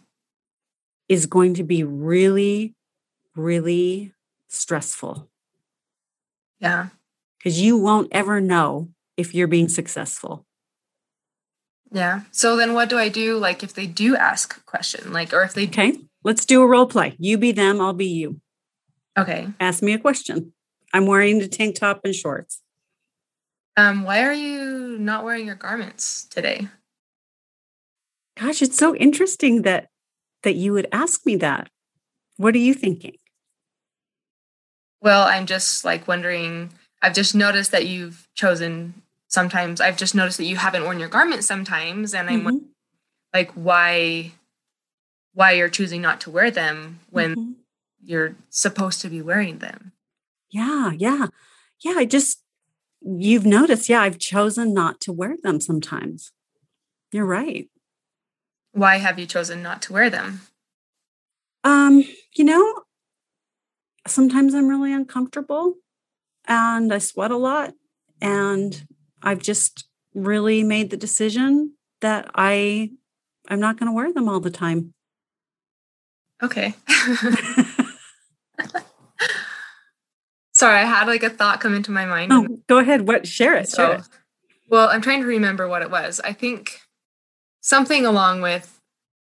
is 1.09 1.27
going 1.27 1.55
to 1.55 1.65
be 1.65 1.83
really, 1.83 2.75
really 3.35 4.13
stressful. 4.49 5.31
Yeah. 6.61 6.89
Because 7.39 7.61
you 7.61 7.79
won't 7.79 8.09
ever 8.13 8.41
know 8.41 8.91
if 9.17 9.35
you're 9.35 9.49
being 9.49 9.69
successful. 9.69 10.47
Yeah. 11.91 12.23
So 12.31 12.57
then 12.57 12.75
what 12.75 12.89
do 12.89 12.99
I 12.99 13.09
do 13.09 13.39
like 13.39 13.63
if 13.63 13.75
they 13.75 13.87
do 13.87 14.17
ask 14.17 14.57
a 14.57 14.61
question? 14.61 15.13
Like 15.13 15.33
or 15.33 15.43
if 15.43 15.55
they 15.55 15.65
Okay. 15.65 15.97
Let's 16.25 16.47
do 16.47 16.63
a 16.63 16.67
role 16.67 16.87
play. 16.87 17.17
You 17.19 17.37
be 17.37 17.53
them, 17.53 17.81
I'll 17.81 17.93
be 17.93 18.07
you. 18.07 18.41
Okay. 19.19 19.49
Ask 19.59 19.83
me 19.83 19.93
a 19.93 19.99
question. 19.99 20.53
I'm 20.93 21.07
wearing 21.07 21.39
the 21.39 21.49
tank 21.49 21.77
top 21.77 22.01
and 22.05 22.15
shorts. 22.15 22.61
Um, 23.77 24.05
why 24.05 24.23
are 24.25 24.35
you 24.35 24.99
not 24.99 25.25
wearing 25.25 25.47
your 25.47 25.55
garments 25.55 26.27
today? 26.27 26.69
Gosh, 28.39 28.63
it's 28.63 28.77
so 28.77 28.95
interesting 28.95 29.63
that 29.63 29.89
that 30.43 30.55
you 30.55 30.73
would 30.73 30.89
ask 30.93 31.25
me 31.25 31.37
that. 31.37 31.71
What 32.37 32.55
are 32.55 32.59
you 32.59 32.75
thinking? 32.75 33.17
Well, 35.01 35.23
I'm 35.23 35.47
just 35.47 35.85
like 35.85 36.07
wondering. 36.07 36.71
I've 37.01 37.15
just 37.15 37.35
noticed 37.35 37.73
that 37.73 37.87
you've 37.87 38.29
chosen 38.35 38.95
sometimes. 39.29 39.81
I've 39.81 39.97
just 39.97 40.15
noticed 40.15 40.39
that 40.39 40.45
you 40.45 40.57
haven't 40.57 40.85
worn 40.85 41.01
your 41.01 41.09
garments 41.09 41.47
sometimes, 41.47 42.15
and 42.15 42.29
I'm 42.29 42.43
mm-hmm. 42.43 42.57
like, 43.35 43.51
why, 43.53 44.33
why 45.35 45.53
you're 45.53 45.69
choosing 45.69 46.01
not 46.01 46.21
to 46.23 46.31
wear 46.31 46.51
them 46.51 47.01
when 47.11 47.35
mm-hmm. 47.35 47.53
you're 48.05 48.37
supposed 48.51 49.01
to 49.01 49.09
be 49.09 49.21
wearing 49.21 49.59
them? 49.59 49.93
Yeah, 50.53 50.93
yeah, 50.97 51.27
yeah. 51.81 51.95
I 51.97 52.05
just 52.05 52.43
you've 53.01 53.47
noticed. 53.47 53.89
Yeah, 53.89 54.03
I've 54.03 54.19
chosen 54.19 54.73
not 54.73 55.01
to 55.01 55.13
wear 55.13 55.37
them 55.43 55.61
sometimes. 55.61 56.31
You're 57.11 57.27
right. 57.27 57.69
Why 58.73 58.97
have 58.97 59.19
you 59.19 59.27
chosen 59.27 59.63
not 59.63 59.83
to 59.83 59.93
wear 59.93 60.09
them? 60.09 60.43
Um, 61.65 62.05
you 62.35 62.45
know, 62.45 62.83
sometimes 64.07 64.55
I'm 64.55 64.69
really 64.69 64.93
uncomfortable 64.93 65.75
and 66.47 66.93
I 66.93 66.99
sweat 66.99 67.31
a 67.31 67.37
lot. 67.37 67.75
And 68.21 68.87
I've 69.23 69.41
just 69.41 69.89
really 70.15 70.63
made 70.63 70.91
the 70.91 70.97
decision 70.97 71.75
that 72.01 72.31
I 72.35 72.91
I'm 73.49 73.61
not 73.61 73.79
going 73.79 73.89
to 73.89 73.95
wear 73.95 74.13
them 74.13 74.29
all 74.29 74.41
the 74.41 74.51
time. 74.51 74.95
Okay. 76.43 76.75
Sorry, 80.63 80.79
I 80.79 80.85
had 80.85 81.09
like 81.09 81.25
a 81.25 81.31
thought 81.31 81.61
come 81.61 81.75
into 81.75 81.91
my 81.91 82.07
mind. 82.07 82.33
Oh, 82.33 82.47
go 82.69 82.79
ahead. 82.79 83.09
What 83.09 83.27
share 83.27 83.57
it? 83.57 83.69
So, 83.69 83.85
share 83.85 83.97
it. 83.97 84.03
Well, 84.69 84.89
I'm 84.91 85.01
trying 85.01 85.21
to 85.21 85.27
remember 85.27 85.67
what 85.67 85.83
it 85.83 85.91
was. 85.91 86.21
I 86.23 86.33
think 86.33 86.83
something 87.61 88.07
along 88.07 88.43
with 88.43 88.79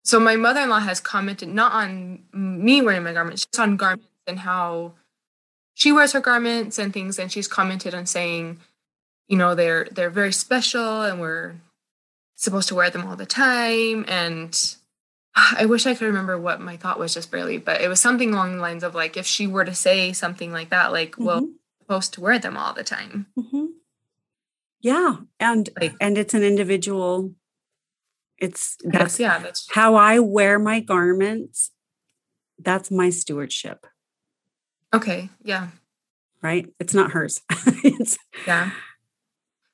so 0.05 0.21
my 0.21 0.37
mother-in-law 0.37 0.79
has 0.79 1.01
commented 1.01 1.49
not 1.49 1.73
on 1.73 2.21
me 2.33 2.81
wearing 2.81 3.03
my 3.03 3.13
garments, 3.13 3.45
just 3.45 3.59
on 3.59 3.77
garments 3.77 4.07
and 4.29 4.39
how 4.39 4.93
she 5.75 5.91
wears 5.91 6.13
her 6.13 6.21
garments 6.21 6.79
and 6.79 6.93
things 6.93 7.19
and 7.19 7.33
she's 7.33 7.49
commented 7.49 7.93
on 7.93 8.07
saying 8.07 8.61
you 9.27 9.37
know 9.37 9.57
they're 9.57 9.89
they're 9.91 10.11
very 10.11 10.33
special 10.33 11.03
and 11.03 11.21
we're 11.21 11.57
supposed 12.37 12.69
to 12.69 12.77
wear 12.77 12.89
them 12.89 13.05
all 13.05 13.17
the 13.17 13.27
time 13.27 14.05
and 14.07 14.76
i 15.59 15.65
wish 15.67 15.87
i 15.87 15.95
could 15.95 16.07
remember 16.07 16.39
what 16.39 16.61
my 16.61 16.77
thought 16.77 16.99
was 16.99 17.15
just 17.15 17.31
barely 17.31 17.59
but 17.59 17.81
it 17.81 17.89
was 17.89 18.01
something 18.01 18.33
along 18.33 18.57
the 18.57 18.63
lines 18.63 18.83
of 18.83 18.95
like 18.95 19.17
if 19.17 19.27
she 19.27 19.47
were 19.47 19.65
to 19.65 19.75
say 19.75 20.13
something 20.13 20.53
like 20.53 20.71
that 20.71 20.93
like 20.93 21.13
mm-hmm. 21.13 21.25
well 21.25 21.49
supposed 21.81 22.13
to 22.15 22.21
wear 22.21 22.39
them 22.39 22.57
all 22.57 22.73
the 22.73 22.83
time 22.83 23.27
mm-hmm. 23.39 23.67
yeah 24.81 25.17
and 25.39 25.71
like, 25.81 25.95
and 26.01 26.19
it's 26.19 26.35
an 26.35 26.43
individual 26.43 27.33
it's 28.39 28.77
that's 28.85 29.21
yeah 29.21 29.39
that's 29.39 29.69
how 29.73 29.95
i 29.95 30.19
wear 30.19 30.59
my 30.59 30.81
garments 30.81 31.71
that's 32.59 32.91
my 32.91 33.11
stewardship 33.11 33.87
Okay. 34.97 35.29
Yeah. 35.43 35.69
Right. 36.43 36.69
It's 36.79 36.95
not 36.95 37.11
hers. 37.13 37.43
it's, 37.85 38.19
yeah. 38.47 38.71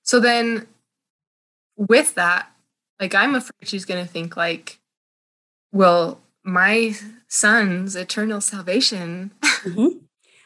So 0.02 0.20
then 0.20 0.66
with 1.76 2.14
that, 2.16 2.50
like 2.98 3.14
I'm 3.14 3.34
afraid 3.34 3.68
she's 3.68 3.84
going 3.84 4.04
to 4.04 4.10
think 4.10 4.36
like, 4.36 4.80
well, 5.72 6.20
my 6.44 6.94
son's 7.28 7.96
eternal 7.96 8.40
salvation. 8.40 9.32
Mm-hmm. 9.42 9.98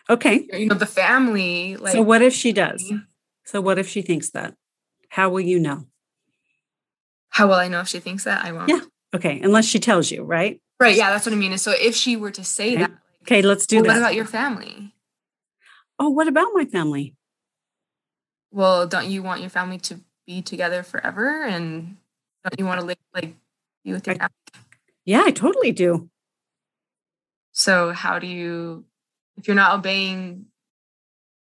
Okay. 0.09 0.49
you 0.53 0.67
know, 0.67 0.75
the 0.75 0.87
family. 0.87 1.77
Like, 1.77 1.93
so 1.93 2.03
what 2.03 2.23
if 2.23 2.33
she 2.33 2.53
does? 2.53 2.93
So 3.45 3.61
what 3.61 3.79
if 3.79 3.89
she 3.89 4.03
thinks 4.03 4.31
that? 4.31 4.55
How 5.11 5.29
will 5.29 5.41
you 5.41 5.59
know? 5.59 5.87
How 7.31 7.49
will 7.49 7.55
I 7.55 7.69
know 7.69 7.81
if 7.81 7.89
she 7.89 8.01
thinks 8.01 8.25
that? 8.25 8.45
I 8.45 8.53
won't. 8.53 8.69
Yeah. 8.69 8.81
Okay. 9.15 9.41
Unless 9.41 9.67
she 9.67 9.79
tells 9.79 10.11
you, 10.11 10.23
right? 10.23 10.61
Right. 10.81 10.97
Yeah. 10.97 11.11
That's 11.11 11.27
what 11.27 11.33
I 11.33 11.37
mean. 11.37 11.57
So 11.59 11.73
if 11.73 11.95
she 11.95 12.17
were 12.17 12.31
to 12.31 12.45
say 12.45 12.73
okay. 12.73 12.83
that, 12.83 12.93
Okay, 13.27 13.43
let's 13.43 13.67
do 13.67 13.77
well, 13.77 13.87
that. 13.87 13.89
What 13.89 13.99
about 13.99 14.15
your 14.15 14.25
family? 14.25 14.95
Oh, 15.99 16.11
what 16.11 16.29
about 16.29 16.51
my 16.55 16.65
family? 16.65 17.17
Well, 18.53 18.87
don't 18.87 19.11
you 19.11 19.21
want 19.25 19.41
your 19.41 19.51
family 19.51 19.79
to 19.79 19.99
be 20.29 20.43
together 20.43 20.85
forever? 20.85 21.43
And 21.43 21.97
don't 22.45 22.57
you 22.57 22.67
want 22.67 22.81
to 22.81 22.87
live 22.87 22.99
like 23.13 23.35
be 23.85 23.93
with 23.93 24.07
your 24.07 24.15
family? 24.15 24.31
Yeah, 25.07 25.23
I 25.25 25.31
totally 25.31 25.73
do. 25.73 26.11
So 27.53 27.93
how 27.93 28.19
do 28.19 28.27
you 28.27 28.85
if 29.37 29.47
you're 29.47 29.55
not 29.57 29.79
obeying 29.79 30.47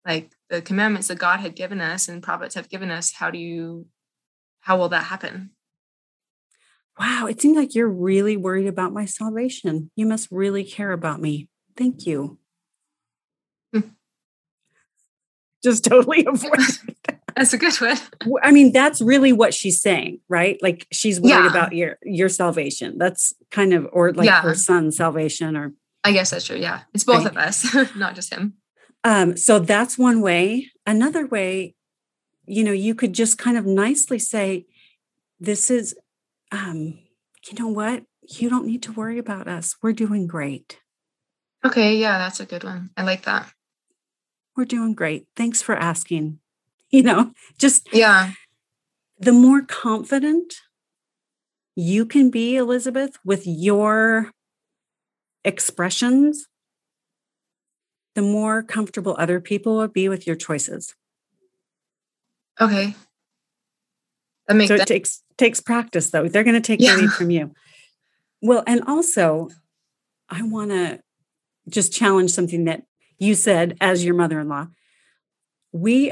like 0.05 0.31
the 0.49 0.61
commandments 0.61 1.07
that 1.07 1.17
God 1.17 1.39
had 1.39 1.55
given 1.55 1.79
us 1.79 2.07
and 2.09 2.21
prophets 2.21 2.55
have 2.55 2.69
given 2.69 2.91
us, 2.91 3.13
how 3.13 3.31
do 3.31 3.39
you 3.39 3.87
how 4.59 4.77
will 4.77 4.89
that 4.89 5.05
happen? 5.05 5.51
Wow, 6.99 7.25
it 7.25 7.41
seems 7.41 7.57
like 7.57 7.73
you're 7.73 7.89
really 7.89 8.37
worried 8.37 8.67
about 8.67 8.93
my 8.93 9.05
salvation. 9.05 9.89
You 9.95 10.05
must 10.05 10.27
really 10.29 10.63
care 10.63 10.91
about 10.91 11.19
me. 11.19 11.49
Thank 11.75 12.05
you. 12.05 12.37
Hmm. 13.73 13.89
Just 15.63 15.85
totally 15.85 16.25
avoid 16.27 16.59
That's 17.35 17.53
a 17.53 17.57
good 17.57 17.73
one. 17.79 17.97
I 18.43 18.51
mean, 18.51 18.71
that's 18.71 19.01
really 19.01 19.33
what 19.33 19.53
she's 19.53 19.81
saying, 19.81 20.19
right? 20.29 20.57
Like 20.61 20.87
she's 20.91 21.19
worried 21.19 21.45
yeah. 21.45 21.49
about 21.49 21.73
your 21.73 21.97
your 22.03 22.29
salvation. 22.29 22.97
That's 22.97 23.33
kind 23.51 23.73
of 23.73 23.87
or 23.91 24.13
like 24.13 24.25
yeah. 24.25 24.41
her 24.41 24.55
son's 24.55 24.97
salvation 24.97 25.55
or 25.55 25.73
I 26.03 26.11
guess 26.11 26.31
that's 26.31 26.45
true. 26.45 26.57
Yeah. 26.57 26.81
It's 26.93 27.03
both 27.03 27.25
right. 27.25 27.31
of 27.31 27.37
us, 27.37 27.95
not 27.95 28.15
just 28.15 28.33
him. 28.33 28.55
Um, 29.03 29.37
so 29.37 29.59
that's 29.59 29.97
one 29.97 30.21
way. 30.21 30.71
Another 30.85 31.25
way, 31.25 31.75
you 32.45 32.63
know, 32.63 32.71
you 32.71 32.93
could 32.95 33.13
just 33.13 33.37
kind 33.37 33.57
of 33.57 33.65
nicely 33.65 34.19
say, 34.19 34.65
This 35.39 35.71
is 35.71 35.95
um, 36.51 36.99
you 37.47 37.59
know 37.59 37.67
what? 37.67 38.03
You 38.39 38.49
don't 38.49 38.65
need 38.65 38.83
to 38.83 38.93
worry 38.93 39.17
about 39.17 39.47
us. 39.47 39.75
We're 39.81 39.93
doing 39.93 40.27
great. 40.27 40.79
Okay, 41.65 41.97
yeah, 41.97 42.17
that's 42.17 42.39
a 42.39 42.45
good 42.45 42.63
one. 42.63 42.91
I 42.95 43.03
like 43.03 43.23
that. 43.23 43.51
We're 44.55 44.65
doing 44.65 44.93
great. 44.93 45.27
Thanks 45.35 45.61
for 45.61 45.75
asking. 45.75 46.39
You 46.97 47.01
know, 47.01 47.31
just 47.57 47.91
yeah. 47.91 48.33
The 49.17 49.31
more 49.31 49.63
confident 49.63 50.53
you 51.75 52.05
can 52.05 52.29
be, 52.29 52.55
Elizabeth, 52.55 53.17
with 53.25 53.47
your 53.47 54.29
expressions, 55.43 56.45
the 58.13 58.21
more 58.21 58.61
comfortable 58.61 59.15
other 59.17 59.39
people 59.41 59.77
will 59.77 59.87
be 59.87 60.07
with 60.07 60.27
your 60.27 60.35
choices. 60.35 60.93
Okay. 62.61 62.93
That 64.47 64.55
makes 64.55 64.67
so 64.67 64.75
it 64.75 64.85
takes 64.85 65.23
takes 65.35 65.59
practice 65.59 66.11
though. 66.11 66.27
They're 66.27 66.43
going 66.43 66.53
to 66.53 66.61
take 66.61 66.79
yeah. 66.79 66.95
the 66.95 67.07
from 67.07 67.31
you. 67.31 67.55
Well, 68.39 68.63
and 68.67 68.83
also 68.85 69.49
I 70.29 70.43
want 70.43 70.69
to 70.69 70.99
just 71.67 71.91
challenge 71.91 72.29
something 72.29 72.65
that 72.65 72.83
you 73.17 73.33
said 73.33 73.77
as 73.81 74.05
your 74.05 74.13
mother-in-law. 74.13 74.67
We 75.71 76.11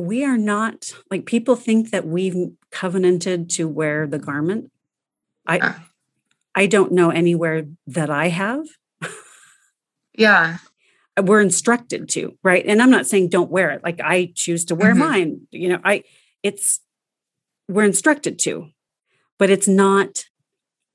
we 0.00 0.24
are 0.24 0.38
not 0.38 0.92
like 1.10 1.26
people 1.26 1.56
think 1.56 1.90
that 1.90 2.06
we've 2.06 2.50
covenanted 2.70 3.50
to 3.50 3.68
wear 3.68 4.06
the 4.06 4.18
garment. 4.18 4.70
I 5.46 5.58
uh. 5.58 5.74
I 6.54 6.66
don't 6.66 6.92
know 6.92 7.10
anywhere 7.10 7.66
that 7.86 8.10
I 8.10 8.28
have. 8.28 8.66
Yeah. 10.16 10.58
We're 11.20 11.40
instructed 11.40 12.08
to, 12.10 12.36
right? 12.42 12.64
And 12.66 12.82
I'm 12.82 12.90
not 12.90 13.06
saying 13.06 13.28
don't 13.28 13.50
wear 13.50 13.70
it. 13.70 13.82
Like 13.82 14.00
I 14.00 14.32
choose 14.34 14.64
to 14.66 14.74
wear 14.74 14.90
mm-hmm. 14.90 14.98
mine. 14.98 15.40
You 15.50 15.70
know, 15.70 15.80
I 15.84 16.04
it's 16.42 16.80
we're 17.68 17.84
instructed 17.84 18.38
to, 18.40 18.68
but 19.38 19.50
it's 19.50 19.68
not 19.68 20.24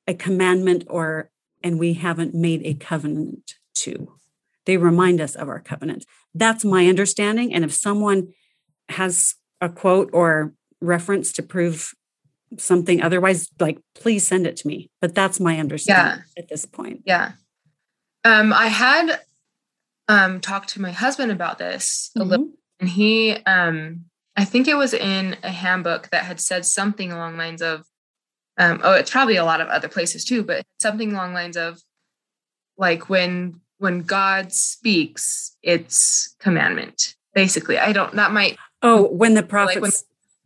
a 0.07 0.13
commandment 0.13 0.83
or 0.89 1.31
and 1.63 1.79
we 1.79 1.93
haven't 1.93 2.35
made 2.35 2.61
a 2.63 2.75
covenant 2.75 3.55
to. 3.75 4.13
They 4.65 4.77
remind 4.77 5.21
us 5.21 5.35
of 5.35 5.47
our 5.47 5.59
covenant. 5.59 6.05
That's 6.33 6.65
my 6.65 6.87
understanding. 6.87 7.53
And 7.53 7.63
if 7.63 7.73
someone 7.73 8.33
has 8.89 9.35
a 9.61 9.69
quote 9.69 10.09
or 10.13 10.53
reference 10.81 11.31
to 11.33 11.43
prove 11.43 11.93
something 12.57 13.01
otherwise, 13.01 13.49
like 13.59 13.79
please 13.95 14.25
send 14.25 14.45
it 14.45 14.55
to 14.57 14.67
me. 14.67 14.89
But 15.01 15.15
that's 15.15 15.39
my 15.39 15.57
understanding 15.59 16.23
yeah. 16.35 16.41
at 16.41 16.49
this 16.49 16.65
point. 16.65 17.01
Yeah. 17.05 17.33
Um, 18.23 18.53
I 18.53 18.67
had 18.67 19.19
um, 20.07 20.39
talked 20.39 20.69
to 20.69 20.81
my 20.81 20.91
husband 20.91 21.31
about 21.31 21.57
this 21.57 22.11
mm-hmm. 22.17 22.21
a 22.21 22.29
little, 22.29 22.49
and 22.79 22.89
he, 22.89 23.31
um, 23.45 24.05
I 24.35 24.45
think 24.45 24.67
it 24.67 24.75
was 24.75 24.93
in 24.93 25.37
a 25.43 25.51
handbook 25.51 26.09
that 26.09 26.25
had 26.25 26.39
said 26.39 26.65
something 26.65 27.11
along 27.11 27.37
lines 27.37 27.61
of, 27.61 27.85
um, 28.57 28.81
oh, 28.83 28.93
it's 28.93 29.11
probably 29.11 29.35
a 29.35 29.45
lot 29.45 29.61
of 29.61 29.67
other 29.67 29.87
places 29.87 30.25
too, 30.25 30.43
but 30.43 30.65
something 30.79 31.11
along 31.11 31.33
lines 31.33 31.57
of, 31.57 31.79
like 32.77 33.09
when 33.09 33.61
when 33.77 34.01
God 34.01 34.53
speaks, 34.53 35.55
it's 35.61 36.35
commandment. 36.39 37.15
Basically, 37.33 37.77
I 37.77 37.91
don't. 37.91 38.13
That 38.15 38.31
might. 38.31 38.57
Oh, 38.81 39.07
when 39.07 39.33
the 39.33 39.43
prophets, 39.43 39.75
like, 39.75 39.81
when, 39.81 39.91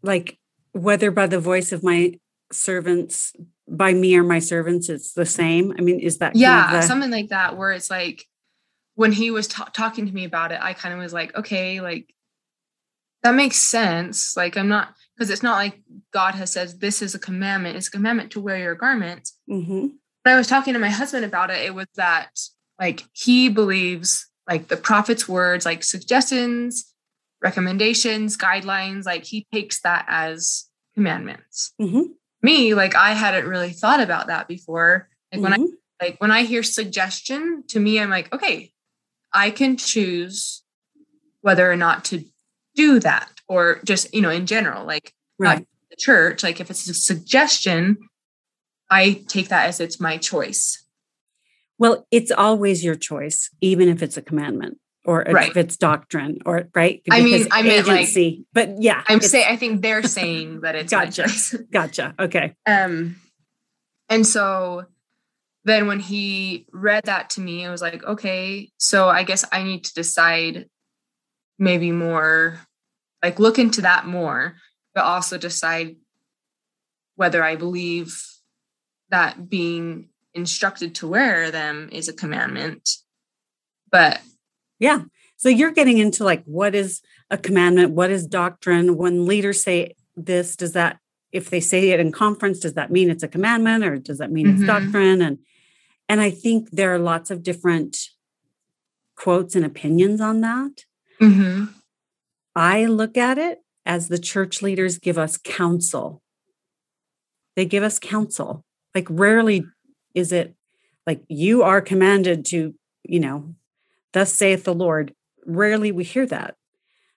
like 0.03 0.39
whether 0.71 1.11
by 1.11 1.27
the 1.27 1.39
voice 1.39 1.71
of 1.71 1.83
my 1.83 2.19
servants, 2.51 3.33
by 3.67 3.93
me 3.93 4.15
or 4.15 4.23
my 4.23 4.39
servants, 4.39 4.89
it's 4.89 5.13
the 5.13 5.25
same. 5.25 5.73
I 5.77 5.81
mean, 5.81 5.99
is 5.99 6.19
that 6.19 6.35
yeah, 6.35 6.71
the, 6.71 6.81
something 6.81 7.11
like 7.11 7.29
that? 7.29 7.57
Where 7.57 7.71
it's 7.71 7.89
like 7.89 8.25
when 8.95 9.11
he 9.11 9.31
was 9.31 9.47
ta- 9.47 9.69
talking 9.73 10.05
to 10.07 10.13
me 10.13 10.25
about 10.25 10.51
it, 10.51 10.59
I 10.61 10.73
kind 10.73 10.93
of 10.93 10.99
was 10.99 11.13
like, 11.13 11.35
okay, 11.35 11.81
like 11.81 12.13
that 13.23 13.35
makes 13.35 13.57
sense. 13.57 14.35
Like 14.35 14.57
I'm 14.57 14.69
not 14.69 14.93
because 15.15 15.29
it's 15.29 15.43
not 15.43 15.57
like 15.57 15.81
God 16.13 16.35
has 16.35 16.51
said 16.51 16.79
this 16.79 17.01
is 17.01 17.15
a 17.15 17.19
commandment. 17.19 17.77
It's 17.77 17.87
a 17.87 17.91
commandment 17.91 18.31
to 18.31 18.41
wear 18.41 18.57
your 18.57 18.75
garments. 18.75 19.37
Mm-hmm. 19.49 19.87
When 20.23 20.35
I 20.35 20.37
was 20.37 20.47
talking 20.47 20.73
to 20.73 20.79
my 20.79 20.89
husband 20.89 21.25
about 21.25 21.49
it, 21.49 21.61
it 21.65 21.73
was 21.73 21.87
that 21.95 22.29
like 22.79 23.03
he 23.13 23.49
believes 23.49 24.29
like 24.47 24.67
the 24.67 24.77
prophet's 24.77 25.27
words, 25.27 25.65
like 25.65 25.83
suggestions, 25.83 26.93
recommendations, 27.41 28.38
guidelines, 28.38 29.06
like 29.06 29.23
he 29.23 29.47
takes 29.54 29.82
that 29.82 30.06
as 30.08 30.65
commandments. 30.95 31.73
Mm-hmm. 31.82 32.12
Me, 32.41 32.73
like 32.73 32.95
I 32.95 33.12
hadn't 33.12 33.47
really 33.47 33.71
thought 33.71 33.99
about 33.99 34.28
that 34.28 34.47
before. 34.47 35.10
Like 35.32 35.41
mm-hmm. 35.41 35.43
when 35.43 35.54
I 35.54 35.58
mm-hmm. 35.58 35.73
like 36.02 36.21
when 36.21 36.32
I 36.32 36.43
hear 36.43 36.63
suggestion, 36.63 37.63
to 37.69 37.80
me, 37.80 37.99
I'm 37.99 38.10
like, 38.10 38.34
okay, 38.34 38.71
I 39.34 39.52
can 39.52 39.78
choose 39.78 40.63
whether 41.41 41.69
or 41.69 41.75
not 41.75 42.06
to 42.06 42.23
do 42.75 42.99
that, 42.99 43.30
or 43.47 43.80
just 43.84 44.13
you 44.13 44.21
know, 44.21 44.30
in 44.30 44.45
general, 44.45 44.86
like 44.86 45.13
right. 45.38 45.65
the 45.89 45.95
church. 45.97 46.43
Like 46.43 46.60
if 46.60 46.69
it's 46.69 46.89
a 46.89 46.93
suggestion, 46.93 47.97
I 48.89 49.23
take 49.28 49.49
that 49.49 49.67
as 49.67 49.80
it's 49.80 49.99
my 49.99 50.17
choice. 50.17 50.86
Well, 51.78 52.06
it's 52.12 52.32
always 52.32 52.84
your 52.84 52.95
choice, 52.95 53.49
even 53.62 53.88
if 53.88 54.04
it's 54.04 54.17
a 54.17 54.21
commandment 54.21 54.78
or 55.09 55.25
right. 55.27 55.49
if 55.49 55.57
it's 55.57 55.75
doctrine 55.75 56.37
or 56.45 56.69
right. 56.75 57.01
Because 57.03 57.19
I 57.19 57.23
mean, 57.23 57.47
I 57.49 57.61
mean, 57.63 57.83
like, 57.83 58.45
but 58.53 58.79
yeah, 58.79 59.03
I'm 59.07 59.21
saying, 59.21 59.47
I 59.49 59.55
think 59.55 59.81
they're 59.81 60.03
saying 60.03 60.61
that 60.61 60.75
it's 60.75 60.91
gotcha. 60.91 61.27
gotcha. 61.71 62.13
Okay. 62.19 62.53
Um, 62.67 63.15
and 64.07 64.25
so 64.25 64.85
then 65.65 65.87
when 65.87 65.99
he 65.99 66.67
read 66.71 67.05
that 67.05 67.31
to 67.31 67.41
me, 67.41 67.63
it 67.63 67.71
was 67.71 67.81
like, 67.81 68.03
okay, 68.03 68.69
so 68.77 69.09
I 69.09 69.23
guess 69.23 69.43
I 69.51 69.63
need 69.63 69.85
to 69.85 69.93
decide 69.95 70.69
maybe 71.57 71.91
more, 71.91 72.59
like 73.23 73.39
look 73.39 73.57
into 73.57 73.81
that 73.81 74.05
more, 74.05 74.57
but 74.93 75.05
also 75.05 75.39
decide 75.39 75.95
whether 77.15 77.43
I 77.43 77.55
believe 77.55 78.23
that 79.09 79.49
being 79.49 80.09
instructed 80.35 80.93
to 80.95 81.07
wear 81.07 81.49
them 81.49 81.89
is 81.91 82.07
a 82.09 82.13
commandment. 82.13 82.87
But 83.91 84.21
yeah. 84.79 85.03
So 85.37 85.49
you're 85.49 85.71
getting 85.71 85.97
into 85.97 86.23
like 86.23 86.43
what 86.45 86.75
is 86.75 87.01
a 87.29 87.37
commandment? 87.37 87.91
What 87.91 88.09
is 88.09 88.25
doctrine? 88.25 88.97
When 88.97 89.25
leaders 89.25 89.61
say 89.63 89.95
this, 90.15 90.55
does 90.55 90.73
that, 90.73 90.99
if 91.31 91.49
they 91.49 91.59
say 91.59 91.89
it 91.89 91.99
in 91.99 92.11
conference, 92.11 92.59
does 92.59 92.73
that 92.73 92.91
mean 92.91 93.09
it's 93.09 93.23
a 93.23 93.27
commandment 93.27 93.83
or 93.83 93.97
does 93.97 94.17
that 94.17 94.31
mean 94.31 94.47
mm-hmm. 94.47 94.63
it's 94.63 94.65
doctrine? 94.65 95.21
And 95.21 95.39
and 96.07 96.19
I 96.19 96.31
think 96.31 96.71
there 96.71 96.93
are 96.93 96.99
lots 96.99 97.29
of 97.29 97.43
different 97.43 97.97
quotes 99.15 99.55
and 99.55 99.63
opinions 99.63 100.19
on 100.19 100.41
that. 100.41 100.85
Mm-hmm. 101.21 101.65
I 102.55 102.85
look 102.85 103.15
at 103.15 103.37
it 103.37 103.59
as 103.85 104.07
the 104.07 104.17
church 104.17 104.61
leaders 104.61 104.97
give 104.97 105.17
us 105.17 105.37
counsel. 105.37 106.21
They 107.55 107.65
give 107.65 107.83
us 107.83 107.99
counsel. 107.99 108.65
Like 108.95 109.07
rarely 109.09 109.65
is 110.15 110.31
it 110.31 110.55
like 111.05 111.23
you 111.27 111.63
are 111.63 111.81
commanded 111.81 112.45
to, 112.45 112.73
you 113.03 113.19
know, 113.19 113.55
thus 114.13 114.33
saith 114.33 114.63
the 114.63 114.73
Lord. 114.73 115.13
Rarely 115.45 115.91
we 115.91 116.03
hear 116.03 116.25
that. 116.27 116.55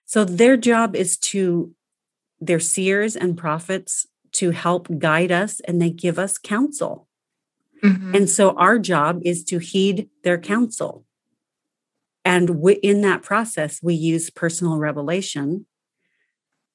So 0.05 0.25
their 0.25 0.57
job 0.57 0.95
is 0.95 1.17
to, 1.17 1.73
they're 2.39 2.59
seers 2.59 3.15
and 3.15 3.37
prophets 3.37 4.05
to 4.33 4.51
help 4.51 4.87
guide 4.97 5.31
us 5.31 5.59
and 5.61 5.81
they 5.81 5.89
give 5.89 6.19
us 6.19 6.37
counsel. 6.37 7.07
Mm-hmm. 7.83 8.15
And 8.15 8.29
so 8.29 8.51
our 8.51 8.79
job 8.79 9.21
is 9.23 9.43
to 9.45 9.59
heed 9.59 10.09
their 10.23 10.37
counsel. 10.37 11.05
And 12.25 12.61
we, 12.61 12.73
in 12.75 13.01
that 13.01 13.21
process, 13.21 13.81
we 13.83 13.93
use 13.93 14.29
personal 14.29 14.77
revelation 14.77 15.65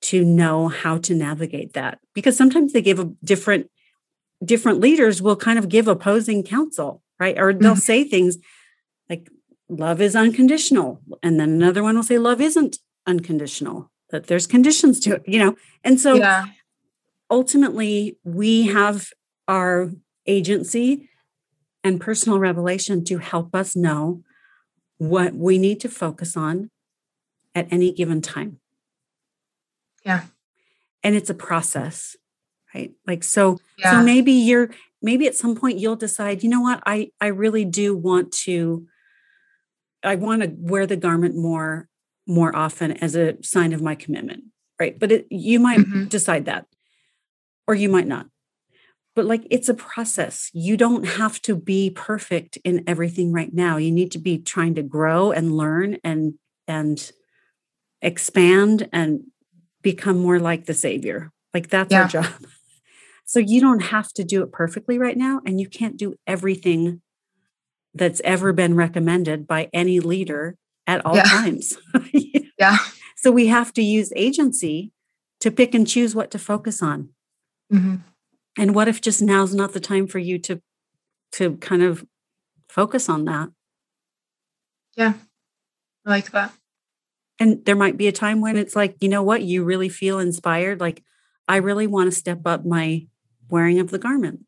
to 0.00 0.24
know 0.24 0.68
how 0.68 0.98
to 0.98 1.14
navigate 1.14 1.72
that 1.72 1.98
because 2.14 2.36
sometimes 2.36 2.72
they 2.72 2.82
give 2.82 3.00
a 3.00 3.10
different 3.24 3.68
different 4.44 4.78
leaders 4.78 5.20
will 5.20 5.34
kind 5.34 5.58
of 5.58 5.68
give 5.68 5.88
opposing 5.88 6.44
counsel, 6.44 7.02
right? 7.18 7.36
Or 7.36 7.52
they'll 7.52 7.72
mm-hmm. 7.72 7.80
say 7.80 8.04
things 8.04 8.38
like 9.10 9.28
love 9.68 10.00
is 10.00 10.16
unconditional. 10.16 11.00
And 11.22 11.38
then 11.38 11.50
another 11.50 11.82
one 11.82 11.96
will 11.96 12.02
say 12.02 12.18
love 12.18 12.40
isn't 12.40 12.78
unconditional, 13.06 13.90
that 14.10 14.26
there's 14.26 14.46
conditions 14.46 15.00
to 15.00 15.16
it, 15.16 15.22
you 15.26 15.38
know? 15.38 15.56
And 15.84 16.00
so 16.00 16.14
yeah. 16.14 16.46
ultimately, 17.30 18.18
we 18.24 18.66
have 18.68 19.08
our 19.46 19.90
agency 20.26 21.08
and 21.84 22.00
personal 22.00 22.38
revelation 22.38 23.04
to 23.04 23.18
help 23.18 23.54
us 23.54 23.76
know 23.76 24.22
what 24.98 25.34
we 25.34 25.58
need 25.58 25.80
to 25.80 25.88
focus 25.88 26.36
on 26.36 26.70
at 27.54 27.68
any 27.70 27.92
given 27.92 28.20
time. 28.20 28.58
Yeah. 30.04 30.24
And 31.02 31.14
it's 31.14 31.30
a 31.30 31.34
process 31.34 32.16
right 32.74 32.92
like 33.06 33.24
so 33.24 33.58
yeah. 33.78 33.92
so 33.92 34.02
maybe 34.02 34.32
you're 34.32 34.70
maybe 35.00 35.26
at 35.26 35.34
some 35.34 35.56
point 35.56 35.78
you'll 35.78 35.96
decide 35.96 36.42
you 36.42 36.50
know 36.50 36.60
what 36.60 36.82
i 36.86 37.10
i 37.20 37.26
really 37.26 37.64
do 37.64 37.96
want 37.96 38.32
to 38.32 38.86
i 40.02 40.14
want 40.14 40.42
to 40.42 40.52
wear 40.58 40.86
the 40.86 40.96
garment 40.96 41.34
more 41.36 41.88
more 42.26 42.54
often 42.54 42.92
as 42.92 43.16
a 43.16 43.36
sign 43.42 43.72
of 43.72 43.82
my 43.82 43.94
commitment 43.94 44.44
right? 44.78 44.98
But 44.98 45.12
it, 45.12 45.26
you 45.30 45.58
might 45.58 45.80
mm-hmm. 45.80 46.04
decide 46.04 46.46
that 46.46 46.66
or 47.66 47.74
you 47.74 47.88
might 47.88 48.06
not. 48.06 48.26
But 49.14 49.26
like 49.26 49.46
it's 49.50 49.68
a 49.68 49.74
process. 49.74 50.50
You 50.52 50.76
don't 50.76 51.04
have 51.04 51.42
to 51.42 51.56
be 51.56 51.90
perfect 51.90 52.56
in 52.58 52.84
everything 52.86 53.32
right 53.32 53.52
now. 53.52 53.76
You 53.76 53.90
need 53.90 54.12
to 54.12 54.18
be 54.18 54.38
trying 54.38 54.76
to 54.76 54.82
grow 54.82 55.32
and 55.32 55.56
learn 55.56 55.98
and 56.04 56.34
and 56.68 57.10
expand 58.00 58.88
and 58.92 59.24
become 59.82 60.18
more 60.18 60.38
like 60.38 60.66
the 60.66 60.74
savior. 60.74 61.32
Like 61.52 61.68
that's 61.68 61.90
yeah. 61.90 62.02
our 62.02 62.08
job. 62.08 62.26
So 63.24 63.40
you 63.40 63.60
don't 63.60 63.82
have 63.82 64.10
to 64.14 64.24
do 64.24 64.42
it 64.42 64.52
perfectly 64.52 64.98
right 64.98 65.14
now, 65.14 65.42
and 65.44 65.60
you 65.60 65.68
can't 65.68 65.98
do 65.98 66.14
everything 66.26 67.02
that's 67.94 68.20
ever 68.24 68.52
been 68.52 68.74
recommended 68.74 69.46
by 69.46 69.68
any 69.72 70.00
leader 70.00 70.56
at 70.86 71.04
all 71.04 71.16
yeah. 71.16 71.22
times. 71.24 71.76
yeah. 72.58 72.78
So 73.16 73.30
we 73.30 73.48
have 73.48 73.72
to 73.74 73.82
use 73.82 74.12
agency 74.14 74.92
to 75.40 75.50
pick 75.50 75.74
and 75.74 75.86
choose 75.86 76.14
what 76.14 76.30
to 76.32 76.38
focus 76.38 76.82
on. 76.82 77.10
Mm-hmm. 77.72 77.96
And 78.58 78.74
what 78.74 78.88
if 78.88 79.00
just 79.00 79.22
now's 79.22 79.54
not 79.54 79.72
the 79.72 79.80
time 79.80 80.06
for 80.06 80.18
you 80.18 80.38
to 80.40 80.60
to 81.32 81.56
kind 81.58 81.82
of 81.82 82.04
focus 82.68 83.08
on 83.08 83.24
that? 83.26 83.50
Yeah. 84.96 85.14
I 86.06 86.10
like 86.10 86.30
that. 86.32 86.52
And 87.38 87.64
there 87.64 87.76
might 87.76 87.96
be 87.96 88.08
a 88.08 88.12
time 88.12 88.40
when 88.40 88.56
it's 88.56 88.74
like, 88.74 88.96
you 89.00 89.08
know 89.08 89.22
what, 89.22 89.42
you 89.42 89.62
really 89.62 89.88
feel 89.88 90.18
inspired. 90.18 90.80
Like, 90.80 91.04
I 91.46 91.56
really 91.56 91.86
want 91.86 92.10
to 92.10 92.18
step 92.18 92.46
up 92.46 92.64
my 92.64 93.06
wearing 93.48 93.78
of 93.78 93.90
the 93.90 93.98
garment 93.98 94.40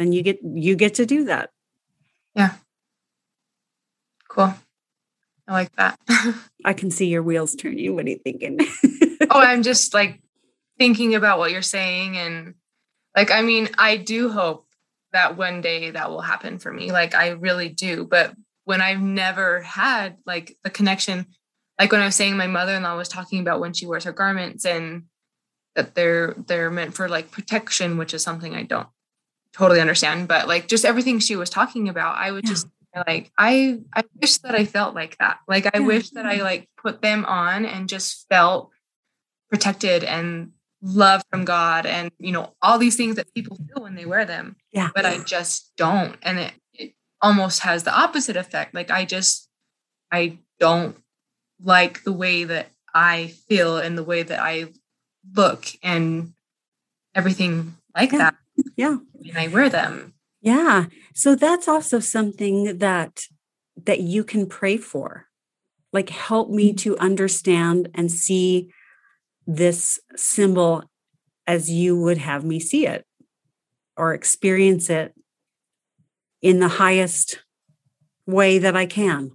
then 0.00 0.12
you 0.12 0.22
get 0.22 0.38
you 0.42 0.74
get 0.74 0.94
to 0.94 1.04
do 1.04 1.24
that 1.24 1.50
yeah. 2.40 2.54
Cool. 4.28 4.54
I 5.46 5.52
like 5.52 5.74
that. 5.76 5.98
I 6.64 6.72
can 6.72 6.90
see 6.90 7.06
your 7.06 7.22
wheels 7.22 7.54
turning. 7.54 7.94
What 7.94 8.06
are 8.06 8.10
you 8.10 8.20
thinking? 8.22 8.58
Oh 9.30 9.40
i'm 9.40 9.62
just 9.62 9.92
like 9.92 10.20
thinking 10.78 11.14
about 11.14 11.38
what 11.38 11.50
you're 11.50 11.60
saying 11.60 12.16
and 12.16 12.54
like 13.14 13.30
i 13.30 13.42
mean 13.42 13.68
i 13.76 13.96
do 13.98 14.30
hope 14.30 14.66
that 15.12 15.36
one 15.36 15.60
day 15.60 15.90
that 15.90 16.10
will 16.10 16.20
happen 16.20 16.58
for 16.58 16.72
me. 16.72 16.92
Like 16.92 17.14
i 17.14 17.30
really 17.30 17.68
do. 17.68 18.04
But 18.04 18.34
when 18.64 18.80
i've 18.80 19.00
never 19.00 19.60
had 19.60 20.16
like 20.24 20.56
the 20.64 20.70
connection 20.70 21.26
like 21.78 21.92
when 21.92 22.00
i 22.00 22.06
was 22.06 22.14
saying 22.14 22.36
my 22.36 22.46
mother-in-law 22.46 22.96
was 22.96 23.08
talking 23.08 23.40
about 23.40 23.60
when 23.60 23.72
she 23.72 23.86
wears 23.86 24.04
her 24.04 24.12
garments 24.12 24.64
and 24.64 25.04
that 25.74 25.94
they're 25.94 26.34
they're 26.46 26.70
meant 26.70 26.94
for 26.94 27.08
like 27.08 27.30
protection, 27.30 27.98
which 27.98 28.14
is 28.14 28.22
something 28.22 28.54
I 28.54 28.62
don't 28.62 28.88
totally 29.52 29.80
understand. 29.80 30.28
But 30.28 30.48
like 30.48 30.68
just 30.68 30.84
everything 30.84 31.18
she 31.18 31.36
was 31.36 31.50
talking 31.50 31.88
about, 31.88 32.16
I 32.16 32.30
would 32.30 32.44
yeah. 32.44 32.50
just 32.50 32.66
like 33.06 33.30
I 33.38 33.80
I 33.94 34.02
wish 34.20 34.38
that 34.38 34.54
I 34.54 34.64
felt 34.64 34.94
like 34.94 35.16
that. 35.18 35.38
Like 35.48 35.66
I 35.66 35.78
yeah. 35.78 35.86
wish 35.86 36.10
that 36.10 36.26
I 36.26 36.42
like 36.42 36.68
put 36.76 37.02
them 37.02 37.24
on 37.24 37.64
and 37.64 37.88
just 37.88 38.26
felt 38.28 38.70
protected 39.50 40.04
and 40.04 40.52
love 40.82 41.22
from 41.30 41.44
God 41.44 41.84
and 41.84 42.10
you 42.18 42.32
know 42.32 42.54
all 42.62 42.78
these 42.78 42.96
things 42.96 43.16
that 43.16 43.32
people 43.34 43.56
feel 43.56 43.82
when 43.82 43.94
they 43.94 44.06
wear 44.06 44.24
them. 44.24 44.56
Yeah. 44.72 44.90
But 44.94 45.06
I 45.06 45.18
just 45.18 45.72
don't. 45.76 46.16
And 46.22 46.38
it, 46.38 46.52
it 46.74 46.94
almost 47.20 47.60
has 47.60 47.84
the 47.84 47.96
opposite 47.96 48.36
effect. 48.36 48.74
Like 48.74 48.90
I 48.90 49.04
just 49.04 49.48
I 50.10 50.38
don't 50.58 50.96
like 51.62 52.02
the 52.04 52.12
way 52.12 52.44
that 52.44 52.68
I 52.94 53.34
feel 53.48 53.78
and 53.78 53.96
the 53.96 54.04
way 54.04 54.22
that 54.22 54.40
I 54.40 54.68
look 55.34 55.66
and 55.82 56.32
everything 57.14 57.76
like 57.94 58.12
yeah. 58.12 58.18
that. 58.18 58.34
Yeah. 58.80 58.96
And 59.28 59.36
I 59.36 59.48
wear 59.48 59.68
them. 59.68 60.14
Yeah. 60.40 60.86
So 61.14 61.34
that's 61.34 61.68
also 61.68 62.00
something 62.00 62.78
that 62.78 63.24
that 63.84 64.00
you 64.00 64.24
can 64.24 64.46
pray 64.46 64.78
for. 64.78 65.26
Like 65.92 66.08
help 66.08 66.48
me 66.48 66.70
mm-hmm. 66.70 66.76
to 66.76 66.98
understand 66.98 67.90
and 67.92 68.10
see 68.10 68.70
this 69.46 70.00
symbol 70.16 70.84
as 71.46 71.70
you 71.70 72.00
would 72.00 72.16
have 72.16 72.42
me 72.42 72.58
see 72.58 72.86
it 72.86 73.04
or 73.98 74.14
experience 74.14 74.88
it 74.88 75.12
in 76.40 76.60
the 76.60 76.68
highest 76.68 77.42
way 78.26 78.58
that 78.60 78.76
I 78.76 78.86
can. 78.86 79.32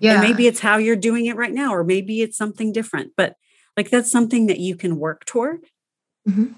Yeah. 0.00 0.14
And 0.14 0.20
maybe 0.20 0.46
it's 0.46 0.60
how 0.60 0.76
you're 0.76 0.96
doing 0.96 1.24
it 1.26 1.36
right 1.36 1.52
now, 1.52 1.72
or 1.72 1.82
maybe 1.82 2.20
it's 2.20 2.36
something 2.36 2.72
different. 2.72 3.12
But 3.16 3.36
like 3.74 3.88
that's 3.88 4.10
something 4.10 4.48
that 4.48 4.58
you 4.58 4.76
can 4.76 4.98
work 4.98 5.24
toward 5.24 5.64
mm-hmm. 6.28 6.52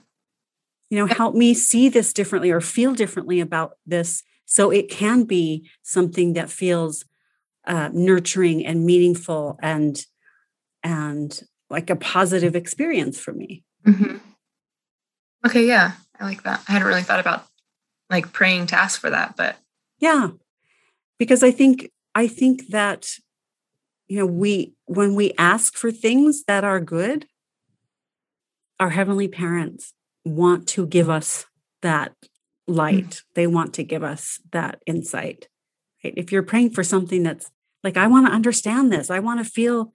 You 0.91 0.99
know 0.99 1.07
help 1.07 1.35
me 1.35 1.55
see 1.55 1.89
this 1.89 2.13
differently 2.13 2.51
or 2.51 2.61
feel 2.61 2.95
differently 2.95 3.41
about 3.41 3.73
this 3.87 4.23
So 4.47 4.71
it 4.71 4.91
can 4.91 5.25
be 5.25 5.69
something 5.83 6.35
that 6.35 6.51
feels 6.51 7.05
uh, 7.67 7.91
nurturing 7.93 8.65
and 8.65 8.85
meaningful 8.85 9.59
and 9.63 10.05
and 10.83 11.43
like 11.71 11.89
a 11.89 11.97
positive 11.97 12.55
experience 12.55 13.19
for 13.19 13.33
me. 13.33 13.65
Mm-hmm. 13.87 14.19
Okay, 15.47 15.67
yeah, 15.67 15.93
I 16.21 16.25
like 16.25 16.43
that. 16.43 16.63
I 16.69 16.73
hadn't 16.73 16.87
really 16.87 17.03
thought 17.03 17.21
about 17.21 17.47
like 18.11 18.33
praying 18.33 18.67
to 18.67 18.79
ask 18.79 19.01
for 19.01 19.11
that, 19.11 19.35
but 19.37 19.57
yeah, 19.99 20.29
because 21.19 21.43
I 21.43 21.51
think 21.51 21.91
I 22.15 22.29
think 22.29 22.69
that 22.69 23.09
you 24.09 24.19
know 24.19 24.27
we 24.27 24.75
when 24.85 25.15
we 25.15 25.33
ask 25.39 25.75
for 25.75 25.91
things 25.91 26.45
that 26.45 26.65
are 26.65 26.81
good, 26.81 27.27
our 28.79 28.91
heavenly 28.91 29.29
parents 29.29 29.95
want 30.25 30.67
to 30.69 30.87
give 30.87 31.11
us 31.11 31.47
that 31.83 32.15
light. 32.67 33.05
Mm-hmm. 33.05 33.33
They 33.35 33.47
want 33.47 33.75
to 33.75 33.83
give 33.83 34.03
us 34.03 34.41
that 34.53 34.81
insight. 34.87 35.49
Right? 36.03 36.15
If 36.17 36.33
you're 36.33 36.43
praying 36.43 36.71
for 36.71 36.83
something 36.85 37.23
that's 37.23 37.51
like, 37.83 37.97
I 37.97 38.07
want 38.07 38.27
to 38.27 38.33
understand 38.33 38.93
this, 38.93 39.11
I 39.11 39.19
want 39.19 39.45
to 39.45 39.51
feel 39.51 39.93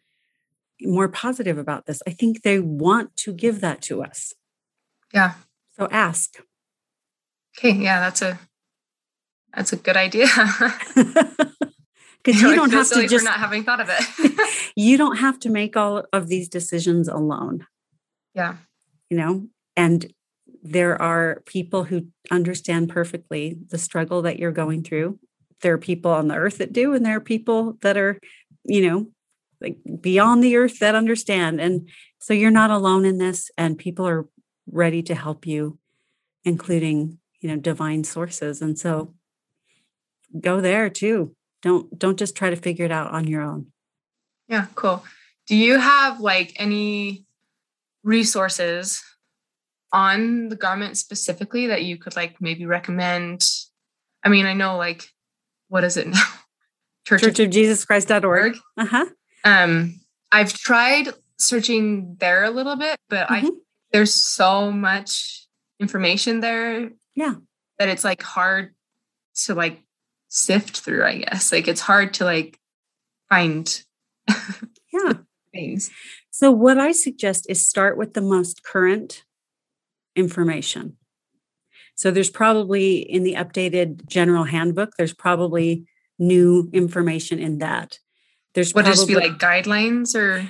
more 0.81 1.09
positive 1.09 1.57
about 1.57 1.85
this, 1.85 2.01
I 2.07 2.11
think 2.11 2.41
they 2.41 2.59
want 2.59 3.15
to 3.17 3.33
give 3.33 3.61
that 3.61 3.81
to 3.83 4.03
us. 4.03 4.33
Yeah. 5.13 5.33
So 5.75 5.87
ask. 5.91 6.35
Okay. 7.57 7.71
Yeah, 7.71 7.99
that's 7.99 8.21
a 8.21 8.39
that's 9.53 9.73
a 9.73 9.77
good 9.77 9.97
idea. 9.97 10.27
Because 12.23 12.41
you, 12.41 12.55
don't 12.55 12.71
have 12.71 12.89
to 12.89 13.07
just 13.07 13.25
not 13.25 13.39
having 13.39 13.63
thought 13.63 13.79
of 13.79 13.89
it. 13.89 14.71
you 14.75 14.97
don't 14.97 15.17
have 15.17 15.39
to 15.39 15.49
make 15.49 15.77
all 15.77 16.05
of 16.11 16.27
these 16.27 16.49
decisions 16.49 17.07
alone. 17.07 17.65
Yeah. 18.35 18.57
You 19.09 19.17
know, 19.17 19.47
and 19.75 20.11
there 20.61 21.01
are 21.01 21.41
people 21.45 21.85
who 21.85 22.07
understand 22.31 22.89
perfectly 22.89 23.57
the 23.69 23.77
struggle 23.77 24.21
that 24.23 24.39
you're 24.39 24.51
going 24.51 24.83
through. 24.83 25.19
There 25.61 25.73
are 25.73 25.79
people 25.79 26.11
on 26.11 26.27
the 26.27 26.35
earth 26.35 26.57
that 26.57 26.73
do, 26.73 26.93
and 26.93 27.05
there 27.05 27.17
are 27.17 27.21
people 27.21 27.77
that 27.81 27.97
are, 27.97 28.19
you 28.63 28.87
know, 28.87 29.07
like 29.61 29.77
beyond 29.99 30.43
the 30.43 30.55
earth 30.55 30.79
that 30.79 30.95
understand. 30.95 31.59
And 31.59 31.89
so 32.19 32.33
you're 32.33 32.51
not 32.51 32.71
alone 32.71 33.05
in 33.05 33.17
this, 33.17 33.51
and 33.57 33.77
people 33.77 34.07
are 34.07 34.27
ready 34.71 35.01
to 35.03 35.15
help 35.15 35.45
you, 35.45 35.79
including, 36.43 37.19
you 37.41 37.49
know, 37.49 37.57
divine 37.57 38.03
sources. 38.03 38.61
And 38.61 38.77
so 38.77 39.13
go 40.39 40.61
there 40.61 40.89
too. 40.89 41.35
Don't 41.61 41.97
don't 41.97 42.19
just 42.19 42.35
try 42.35 42.49
to 42.49 42.55
figure 42.55 42.85
it 42.85 42.91
out 42.91 43.11
on 43.11 43.27
your 43.27 43.41
own. 43.41 43.67
Yeah, 44.47 44.67
cool. 44.75 45.03
Do 45.47 45.55
you 45.55 45.79
have 45.79 46.19
like 46.19 46.53
any 46.55 47.25
resources 48.03 49.03
on 49.91 50.49
the 50.49 50.55
garment 50.55 50.97
specifically 50.97 51.67
that 51.67 51.83
you 51.83 51.97
could 51.97 52.15
like 52.15 52.39
maybe 52.39 52.65
recommend? 52.65 53.43
I 54.23 54.29
mean, 54.29 54.45
I 54.45 54.53
know 54.53 54.77
like 54.77 55.09
what 55.67 55.83
is 55.83 55.97
it 55.97 56.07
now? 56.07 56.23
Church, 57.05 57.21
Church 57.23 57.39
of, 57.39 57.45
of 57.45 57.51
Jesus 57.51 57.85
Christ.org. 57.85 58.57
Uh-huh. 58.77 59.05
Um, 59.43 59.99
I've 60.31 60.53
tried 60.53 61.09
searching 61.37 62.17
there 62.19 62.43
a 62.43 62.49
little 62.49 62.75
bit, 62.75 62.97
but 63.09 63.27
mm-hmm. 63.27 63.45
I 63.45 63.49
there's 63.91 64.13
so 64.13 64.71
much 64.71 65.47
information 65.79 66.41
there. 66.41 66.91
Yeah. 67.15 67.35
That 67.77 67.89
it's 67.89 68.03
like 68.03 68.21
hard 68.21 68.75
to 69.45 69.55
like 69.55 69.81
sift 70.27 70.81
through, 70.81 71.05
I 71.05 71.19
guess. 71.19 71.51
Like 71.51 71.67
it's 71.67 71.81
hard 71.81 72.13
to 72.15 72.25
like 72.25 72.59
find 73.29 73.83
yeah 74.93 75.13
things. 75.51 75.89
So 76.31 76.51
what 76.51 76.77
I 76.77 76.91
suggest 76.91 77.45
is 77.49 77.65
start 77.65 77.97
with 77.97 78.13
the 78.13 78.21
most 78.21 78.63
current 78.63 79.23
information. 80.15 80.97
So 81.95 82.11
there's 82.11 82.29
probably 82.29 82.97
in 82.97 83.23
the 83.23 83.33
updated 83.33 84.07
general 84.07 84.45
handbook, 84.45 84.93
there's 84.97 85.13
probably 85.13 85.85
new 86.17 86.69
information 86.73 87.39
in 87.39 87.59
that. 87.59 87.99
There's 88.53 88.73
would 88.73 88.85
just 88.85 89.07
be 89.07 89.15
like 89.15 89.33
guidelines 89.33 90.15
or 90.15 90.49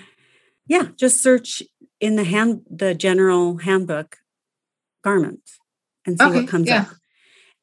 yeah, 0.67 0.89
just 0.95 1.21
search 1.21 1.61
in 1.99 2.15
the 2.15 2.23
hand 2.23 2.61
the 2.69 2.93
general 2.93 3.57
handbook 3.57 4.17
garments 5.03 5.57
and 6.05 6.19
see 6.19 6.25
okay, 6.25 6.41
what 6.41 6.47
comes 6.47 6.67
yeah. 6.67 6.81
up. 6.81 6.87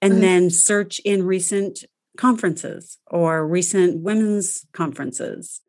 And 0.03 0.23
then 0.23 0.51
search 0.51 1.01
in 1.01 1.25
recent 1.25 1.85
conferences 2.17 2.99
or 3.07 3.47
recent 3.47 4.03
women's 4.03 4.67
conferences 4.73 5.63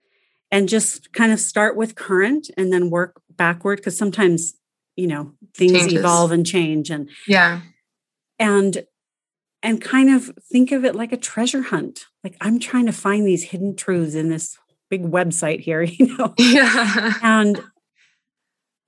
and 0.51 0.69
just 0.69 1.13
kind 1.13 1.31
of 1.31 1.39
start 1.39 1.75
with 1.75 1.95
current 1.95 2.49
and 2.57 2.71
then 2.71 2.89
work 2.89 3.21
backward 3.35 3.77
because 3.77 3.97
sometimes 3.97 4.53
you 4.97 5.07
know 5.07 5.31
things 5.55 5.73
Changes. 5.73 5.99
evolve 5.99 6.31
and 6.33 6.45
change 6.45 6.89
and 6.89 7.09
yeah 7.27 7.61
and 8.37 8.85
and 9.63 9.81
kind 9.81 10.09
of 10.09 10.31
think 10.51 10.71
of 10.71 10.83
it 10.83 10.95
like 10.95 11.13
a 11.13 11.17
treasure 11.17 11.61
hunt 11.61 12.05
like 12.23 12.35
i'm 12.41 12.59
trying 12.59 12.87
to 12.87 12.91
find 12.91 13.25
these 13.25 13.43
hidden 13.43 13.75
truths 13.75 14.15
in 14.15 14.29
this 14.29 14.57
big 14.89 15.03
website 15.03 15.61
here 15.61 15.81
you 15.83 16.17
know 16.17 16.33
yeah. 16.37 17.13
and 17.21 17.61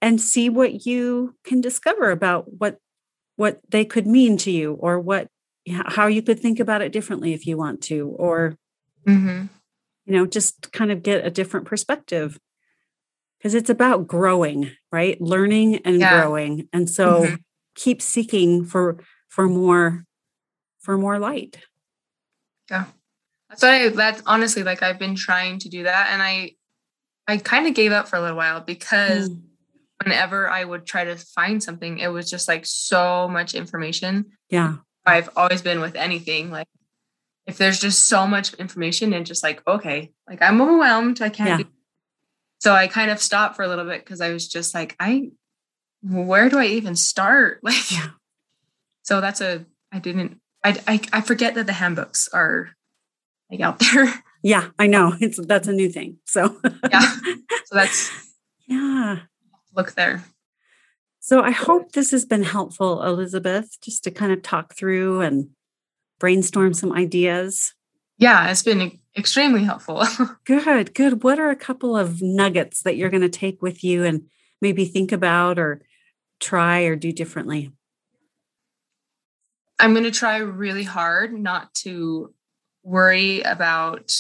and 0.01 0.19
see 0.19 0.49
what 0.49 0.85
you 0.85 1.35
can 1.43 1.61
discover 1.61 2.11
about 2.11 2.45
what 2.57 2.77
what 3.35 3.61
they 3.69 3.85
could 3.85 4.07
mean 4.07 4.35
to 4.37 4.51
you 4.51 4.73
or 4.73 4.99
what 4.99 5.29
how 5.67 6.07
you 6.07 6.21
could 6.21 6.39
think 6.39 6.59
about 6.59 6.81
it 6.81 6.91
differently 6.91 7.33
if 7.33 7.45
you 7.45 7.55
want 7.55 7.81
to 7.81 8.09
or 8.17 8.57
mm-hmm. 9.07 9.45
you 10.05 10.13
know 10.13 10.25
just 10.25 10.71
kind 10.71 10.91
of 10.91 11.03
get 11.03 11.25
a 11.25 11.29
different 11.29 11.65
perspective 11.65 12.39
because 13.39 13.55
it's 13.55 13.69
about 13.69 14.07
growing 14.07 14.71
right 14.91 15.19
learning 15.21 15.77
and 15.77 15.99
yeah. 15.99 16.21
growing 16.21 16.67
and 16.73 16.89
so 16.89 17.23
mm-hmm. 17.23 17.35
keep 17.75 18.01
seeking 18.01 18.65
for 18.65 18.99
for 19.27 19.47
more 19.47 20.05
for 20.79 20.97
more 20.97 21.19
light 21.19 21.57
yeah 22.69 22.85
that's 23.49 23.61
what 23.61 23.71
i 23.71 23.89
that's 23.89 24.21
honestly 24.25 24.63
like 24.63 24.83
i've 24.83 24.99
been 24.99 25.15
trying 25.15 25.59
to 25.59 25.69
do 25.69 25.83
that 25.83 26.09
and 26.11 26.21
i 26.21 26.51
i 27.27 27.37
kind 27.37 27.67
of 27.67 27.73
gave 27.73 27.91
up 27.91 28.07
for 28.07 28.17
a 28.17 28.21
little 28.21 28.37
while 28.37 28.59
because 28.59 29.29
mm. 29.29 29.41
whenever 30.03 30.49
i 30.49 30.63
would 30.63 30.85
try 30.85 31.03
to 31.03 31.15
find 31.15 31.63
something 31.63 31.99
it 31.99 32.11
was 32.11 32.29
just 32.29 32.47
like 32.47 32.65
so 32.65 33.27
much 33.27 33.53
information 33.53 34.25
yeah 34.49 34.75
i've 35.05 35.29
always 35.35 35.61
been 35.61 35.79
with 35.79 35.95
anything 35.95 36.51
like 36.51 36.67
if 37.47 37.57
there's 37.57 37.79
just 37.79 38.07
so 38.07 38.27
much 38.27 38.53
information 38.55 39.11
and 39.13 39.25
just 39.25 39.43
like 39.43 39.65
okay 39.67 40.11
like 40.27 40.41
i'm 40.41 40.61
overwhelmed 40.61 41.21
i 41.21 41.29
can't 41.29 41.49
yeah. 41.49 41.57
do 41.57 41.65
so 42.59 42.73
I 42.73 42.87
kind 42.87 43.09
of 43.09 43.21
stopped 43.21 43.55
for 43.55 43.63
a 43.63 43.67
little 43.67 43.85
bit 43.85 44.03
because 44.03 44.21
I 44.21 44.31
was 44.31 44.47
just 44.47 44.75
like, 44.75 44.95
I, 44.99 45.31
where 46.03 46.49
do 46.49 46.57
I 46.57 46.65
even 46.65 46.95
start? 46.95 47.61
Like, 47.63 47.75
so 49.03 49.21
that's 49.21 49.41
a, 49.41 49.65
I 49.91 49.99
didn't, 49.99 50.39
I, 50.63 50.77
I, 50.87 51.01
I 51.13 51.21
forget 51.21 51.55
that 51.55 51.65
the 51.65 51.73
handbooks 51.73 52.29
are 52.31 52.69
like 53.49 53.61
out 53.61 53.79
there. 53.93 54.13
Yeah, 54.43 54.69
I 54.77 54.87
know. 54.87 55.15
It's, 55.19 55.43
that's 55.45 55.67
a 55.67 55.73
new 55.73 55.89
thing. 55.89 56.17
So, 56.25 56.59
yeah. 56.89 57.15
So 57.65 57.75
that's, 57.75 58.11
yeah. 58.67 59.19
Look 59.75 59.91
there. 59.91 60.23
So 61.19 61.43
I 61.43 61.51
hope 61.51 61.91
this 61.91 62.09
has 62.09 62.25
been 62.25 62.41
helpful, 62.41 63.03
Elizabeth, 63.03 63.77
just 63.81 64.03
to 64.05 64.11
kind 64.11 64.31
of 64.31 64.41
talk 64.41 64.75
through 64.75 65.21
and 65.21 65.49
brainstorm 66.19 66.73
some 66.73 66.91
ideas. 66.91 67.75
Yeah, 68.19 68.51
it's 68.51 68.63
been 68.63 68.99
extremely 69.17 69.63
helpful. 69.63 70.03
good, 70.45 70.93
good. 70.93 71.23
What 71.23 71.39
are 71.39 71.49
a 71.49 71.55
couple 71.55 71.95
of 71.95 72.21
nuggets 72.21 72.83
that 72.83 72.97
you're 72.97 73.09
going 73.09 73.21
to 73.21 73.29
take 73.29 73.61
with 73.61 73.81
you 73.81 74.03
and 74.03 74.27
maybe 74.61 74.83
think 74.83 75.13
about 75.13 75.57
or 75.57 75.81
try 76.41 76.81
or 76.81 76.97
do 76.97 77.13
differently? 77.13 77.71
I'm 79.79 79.93
going 79.93 80.03
to 80.03 80.11
try 80.11 80.37
really 80.37 80.83
hard 80.83 81.33
not 81.33 81.73
to 81.75 82.33
worry 82.83 83.39
about 83.41 84.13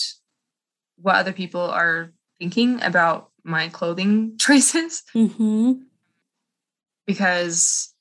what 0.95 1.15
other 1.15 1.33
people 1.33 1.61
are 1.61 2.13
thinking 2.39 2.81
about 2.81 3.31
my 3.43 3.67
clothing 3.67 4.35
choices. 4.39 5.03
Mm-hmm. 5.13 5.73
Because, 7.05 7.93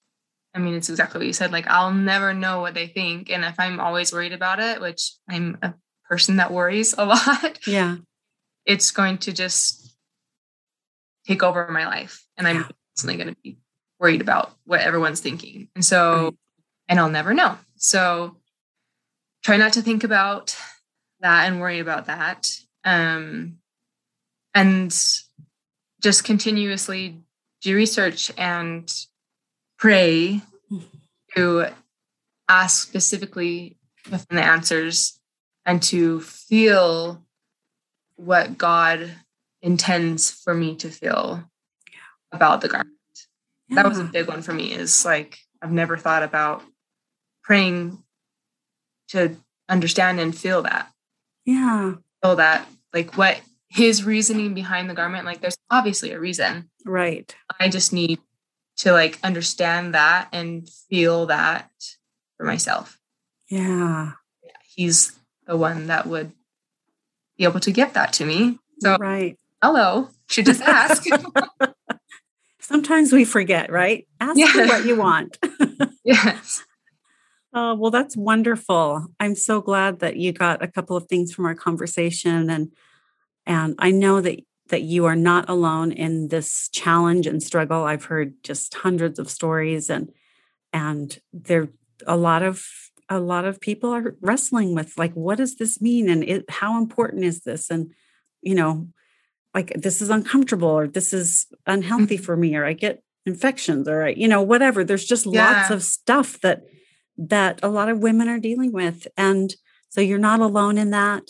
I 0.54 0.60
mean, 0.60 0.74
it's 0.74 0.90
exactly 0.90 1.18
what 1.18 1.26
you 1.26 1.32
said. 1.32 1.50
Like, 1.50 1.66
I'll 1.66 1.92
never 1.92 2.34
know 2.34 2.60
what 2.60 2.74
they 2.74 2.86
think. 2.86 3.30
And 3.30 3.44
if 3.44 3.58
I'm 3.58 3.80
always 3.80 4.12
worried 4.12 4.32
about 4.32 4.60
it, 4.60 4.80
which 4.80 5.14
I'm 5.28 5.58
a 5.60 5.74
person 6.08 6.36
that 6.36 6.52
worries 6.52 6.94
a 6.96 7.04
lot, 7.06 7.66
yeah, 7.66 7.96
it's 8.64 8.90
going 8.90 9.18
to 9.18 9.32
just 9.32 9.96
take 11.26 11.42
over 11.42 11.68
my 11.68 11.86
life. 11.86 12.24
And 12.36 12.48
I'm 12.48 12.64
constantly 12.96 13.22
going 13.22 13.34
to 13.34 13.40
be 13.42 13.58
worried 14.00 14.20
about 14.20 14.52
what 14.64 14.80
everyone's 14.80 15.20
thinking. 15.20 15.68
And 15.74 15.84
so, 15.84 16.24
right. 16.24 16.34
and 16.88 17.00
I'll 17.00 17.10
never 17.10 17.34
know. 17.34 17.56
So 17.76 18.36
try 19.42 19.56
not 19.56 19.74
to 19.74 19.82
think 19.82 20.04
about 20.04 20.56
that 21.20 21.46
and 21.46 21.60
worry 21.60 21.80
about 21.80 22.06
that. 22.06 22.48
Um, 22.84 23.58
and 24.54 24.90
just 26.00 26.24
continuously 26.24 27.20
do 27.60 27.74
research 27.74 28.32
and 28.38 28.92
pray 29.78 30.40
mm-hmm. 30.70 30.84
to 31.36 31.66
ask 32.48 32.88
specifically 32.88 33.76
within 34.10 34.36
the 34.36 34.44
answers 34.44 35.17
and 35.68 35.82
to 35.82 36.20
feel 36.20 37.22
what 38.16 38.56
God 38.56 39.12
intends 39.60 40.30
for 40.30 40.54
me 40.54 40.74
to 40.76 40.88
feel 40.88 41.44
about 42.32 42.62
the 42.62 42.68
garment. 42.68 42.96
Yeah. 43.68 43.82
That 43.82 43.88
was 43.90 43.98
a 43.98 44.04
big 44.04 44.28
one 44.28 44.40
for 44.40 44.54
me 44.54 44.72
is 44.72 45.04
like 45.04 45.38
I've 45.60 45.70
never 45.70 45.98
thought 45.98 46.22
about 46.22 46.62
praying 47.42 48.02
to 49.08 49.36
understand 49.68 50.20
and 50.20 50.36
feel 50.36 50.62
that. 50.62 50.90
Yeah. 51.44 51.96
Feel 52.22 52.36
that, 52.36 52.66
like 52.94 53.18
what 53.18 53.40
his 53.68 54.04
reasoning 54.04 54.54
behind 54.54 54.88
the 54.88 54.94
garment, 54.94 55.26
like 55.26 55.42
there's 55.42 55.58
obviously 55.70 56.12
a 56.12 56.20
reason. 56.20 56.70
Right. 56.86 57.34
I 57.60 57.68
just 57.68 57.92
need 57.92 58.20
to 58.78 58.92
like 58.92 59.18
understand 59.22 59.94
that 59.94 60.28
and 60.32 60.66
feel 60.88 61.26
that 61.26 61.70
for 62.38 62.46
myself. 62.46 62.98
Yeah. 63.50 64.12
He's 64.74 65.17
the 65.48 65.56
one 65.56 65.88
that 65.88 66.06
would 66.06 66.30
be 67.36 67.44
able 67.44 67.58
to 67.60 67.72
give 67.72 67.94
that 67.94 68.12
to 68.12 68.24
me. 68.24 68.58
So, 68.80 68.96
right. 69.00 69.36
hello, 69.62 70.10
should 70.28 70.46
just 70.46 70.62
ask. 70.62 71.04
Sometimes 72.60 73.12
we 73.12 73.24
forget, 73.24 73.72
right? 73.72 74.06
Ask 74.20 74.38
yeah. 74.38 74.52
for 74.52 74.66
what 74.66 74.84
you 74.84 74.96
want. 74.96 75.38
yes. 76.04 76.62
Oh, 77.54 77.74
well, 77.74 77.90
that's 77.90 78.16
wonderful. 78.16 79.06
I'm 79.18 79.34
so 79.34 79.62
glad 79.62 80.00
that 80.00 80.16
you 80.16 80.32
got 80.32 80.62
a 80.62 80.68
couple 80.68 80.96
of 80.96 81.06
things 81.06 81.32
from 81.32 81.46
our 81.46 81.56
conversation 81.56 82.50
and 82.50 82.70
and 83.46 83.74
I 83.78 83.90
know 83.90 84.20
that 84.20 84.40
that 84.68 84.82
you 84.82 85.06
are 85.06 85.16
not 85.16 85.48
alone 85.48 85.92
in 85.92 86.28
this 86.28 86.68
challenge 86.68 87.26
and 87.26 87.42
struggle. 87.42 87.84
I've 87.84 88.04
heard 88.04 88.34
just 88.42 88.74
hundreds 88.74 89.18
of 89.18 89.30
stories 89.30 89.88
and 89.88 90.12
and 90.74 91.18
there 91.32 91.68
a 92.06 92.18
lot 92.18 92.42
of 92.42 92.66
a 93.08 93.20
lot 93.20 93.44
of 93.44 93.60
people 93.60 93.90
are 93.90 94.16
wrestling 94.20 94.74
with 94.74 94.96
like 94.98 95.12
what 95.14 95.38
does 95.38 95.56
this 95.56 95.80
mean? 95.80 96.08
And 96.08 96.24
it, 96.24 96.44
how 96.50 96.78
important 96.78 97.24
is 97.24 97.42
this? 97.42 97.70
And 97.70 97.92
you 98.42 98.54
know 98.54 98.88
like 99.54 99.72
this 99.74 100.00
is 100.00 100.10
uncomfortable 100.10 100.68
or 100.68 100.86
this 100.86 101.12
is 101.12 101.46
unhealthy 101.66 102.16
mm-hmm. 102.16 102.24
for 102.24 102.36
me 102.36 102.54
or 102.54 102.64
I 102.64 102.74
get 102.74 103.02
infections 103.26 103.88
or 103.88 104.04
I, 104.04 104.08
you 104.10 104.28
know 104.28 104.42
whatever. 104.42 104.84
There's 104.84 105.06
just 105.06 105.26
yeah. 105.26 105.52
lots 105.52 105.70
of 105.70 105.82
stuff 105.82 106.40
that 106.40 106.62
that 107.16 107.60
a 107.62 107.68
lot 107.68 107.88
of 107.88 107.98
women 107.98 108.28
are 108.28 108.38
dealing 108.38 108.72
with. 108.72 109.08
And 109.16 109.54
so 109.88 110.00
you're 110.00 110.18
not 110.18 110.40
alone 110.40 110.78
in 110.78 110.90
that. 110.90 111.24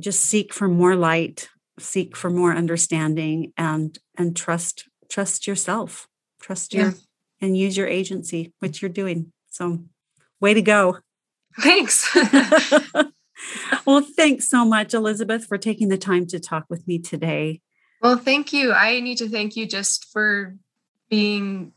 Just 0.00 0.20
seek 0.20 0.54
for 0.54 0.68
more 0.68 0.96
light 0.96 1.48
seek 1.78 2.16
for 2.16 2.30
more 2.30 2.54
understanding 2.54 3.52
and 3.56 3.98
and 4.16 4.36
trust 4.36 4.88
trust 5.10 5.46
yourself. 5.46 6.08
Trust 6.40 6.74
your 6.74 6.86
yeah. 6.86 6.92
and 7.40 7.56
use 7.56 7.76
your 7.76 7.86
agency 7.86 8.52
which 8.58 8.82
you're 8.82 8.88
doing. 8.88 9.32
So 9.50 9.84
way 10.42 10.52
to 10.52 10.60
go. 10.60 10.98
Thanks. 11.60 12.14
Well 13.86 14.00
thanks 14.00 14.48
so 14.48 14.64
much 14.64 14.94
elizabeth 14.94 15.46
for 15.46 15.58
taking 15.58 15.88
the 15.88 15.98
time 15.98 16.26
to 16.28 16.40
talk 16.40 16.66
with 16.68 16.86
me 16.86 16.98
today. 16.98 17.60
Well 18.00 18.16
thank 18.16 18.52
you. 18.52 18.72
I 18.72 19.00
need 19.00 19.18
to 19.18 19.28
thank 19.28 19.56
you 19.56 19.66
just 19.66 20.10
for 20.12 20.56
being 21.10 21.72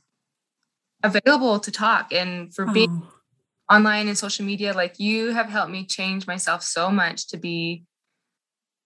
available 1.04 1.60
to 1.60 1.72
talk 1.72 2.14
and 2.14 2.54
for 2.54 2.66
being 2.66 3.04
oh. 3.04 3.76
online 3.76 4.08
and 4.08 4.18
social 4.18 4.46
media. 4.46 4.74
Like 4.74 5.00
you 5.00 5.32
have 5.34 5.50
helped 5.50 5.72
me 5.72 5.86
change 5.86 6.28
myself 6.28 6.64
so 6.64 6.90
much 6.90 7.28
to 7.30 7.38
be 7.38 7.84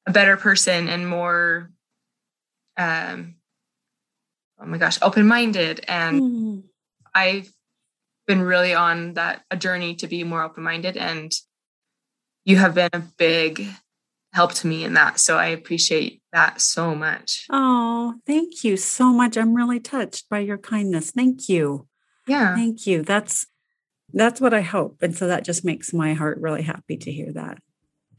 a 0.08 0.12
better 0.12 0.38
person 0.38 0.88
and 0.88 1.08
more 1.08 1.72
um 2.78 3.36
oh 4.62 4.66
my 4.66 4.78
gosh 4.78 5.00
open-minded. 5.02 5.84
And 5.88 6.22
mm. 6.22 6.64
i've 7.14 7.52
been 8.30 8.42
really 8.42 8.74
on 8.74 9.16
that 9.16 9.42
a 9.52 9.58
journey 9.58 9.96
to 9.96 10.08
be 10.08 10.24
more 10.24 10.44
open-minded 10.44 10.96
and 10.96 11.34
you 12.46 12.56
have 12.58 12.76
been 12.76 12.90
a 12.94 13.00
big 13.18 13.68
help 14.34 14.54
to 14.54 14.68
me 14.68 14.84
in 14.84 14.94
that 14.94 15.20
so 15.20 15.38
i 15.38 15.48
appreciate 15.48 16.22
that 16.32 16.62
so 16.62 16.94
much 16.94 17.46
oh 17.50 18.14
thank 18.26 18.64
you 18.64 18.78
so 18.78 19.12
much 19.12 19.36
i'm 19.36 19.54
really 19.54 19.80
touched 19.80 20.30
by 20.30 20.40
your 20.40 20.58
kindness 20.58 21.12
thank 21.12 21.50
you 21.50 21.88
yeah 22.28 22.56
thank 22.56 22.86
you 22.86 23.02
that's 23.02 23.48
that's 24.14 24.40
what 24.40 24.54
i 24.54 24.62
hope 24.62 25.02
and 25.02 25.18
so 25.18 25.28
that 25.28 25.44
just 25.44 25.66
makes 25.66 25.92
my 25.92 26.14
heart 26.14 26.38
really 26.40 26.62
happy 26.62 26.96
to 26.96 27.12
hear 27.12 27.34
that 27.34 27.58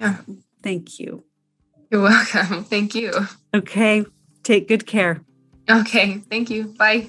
yeah 0.00 0.16
thank 0.62 0.98
you 0.98 1.24
you're 1.90 2.02
welcome. 2.02 2.64
Thank 2.64 2.94
you. 2.94 3.12
Okay. 3.52 4.04
Take 4.44 4.68
good 4.68 4.86
care. 4.86 5.22
Okay. 5.68 6.18
Thank 6.18 6.50
you. 6.50 6.66
Bye. 6.78 7.08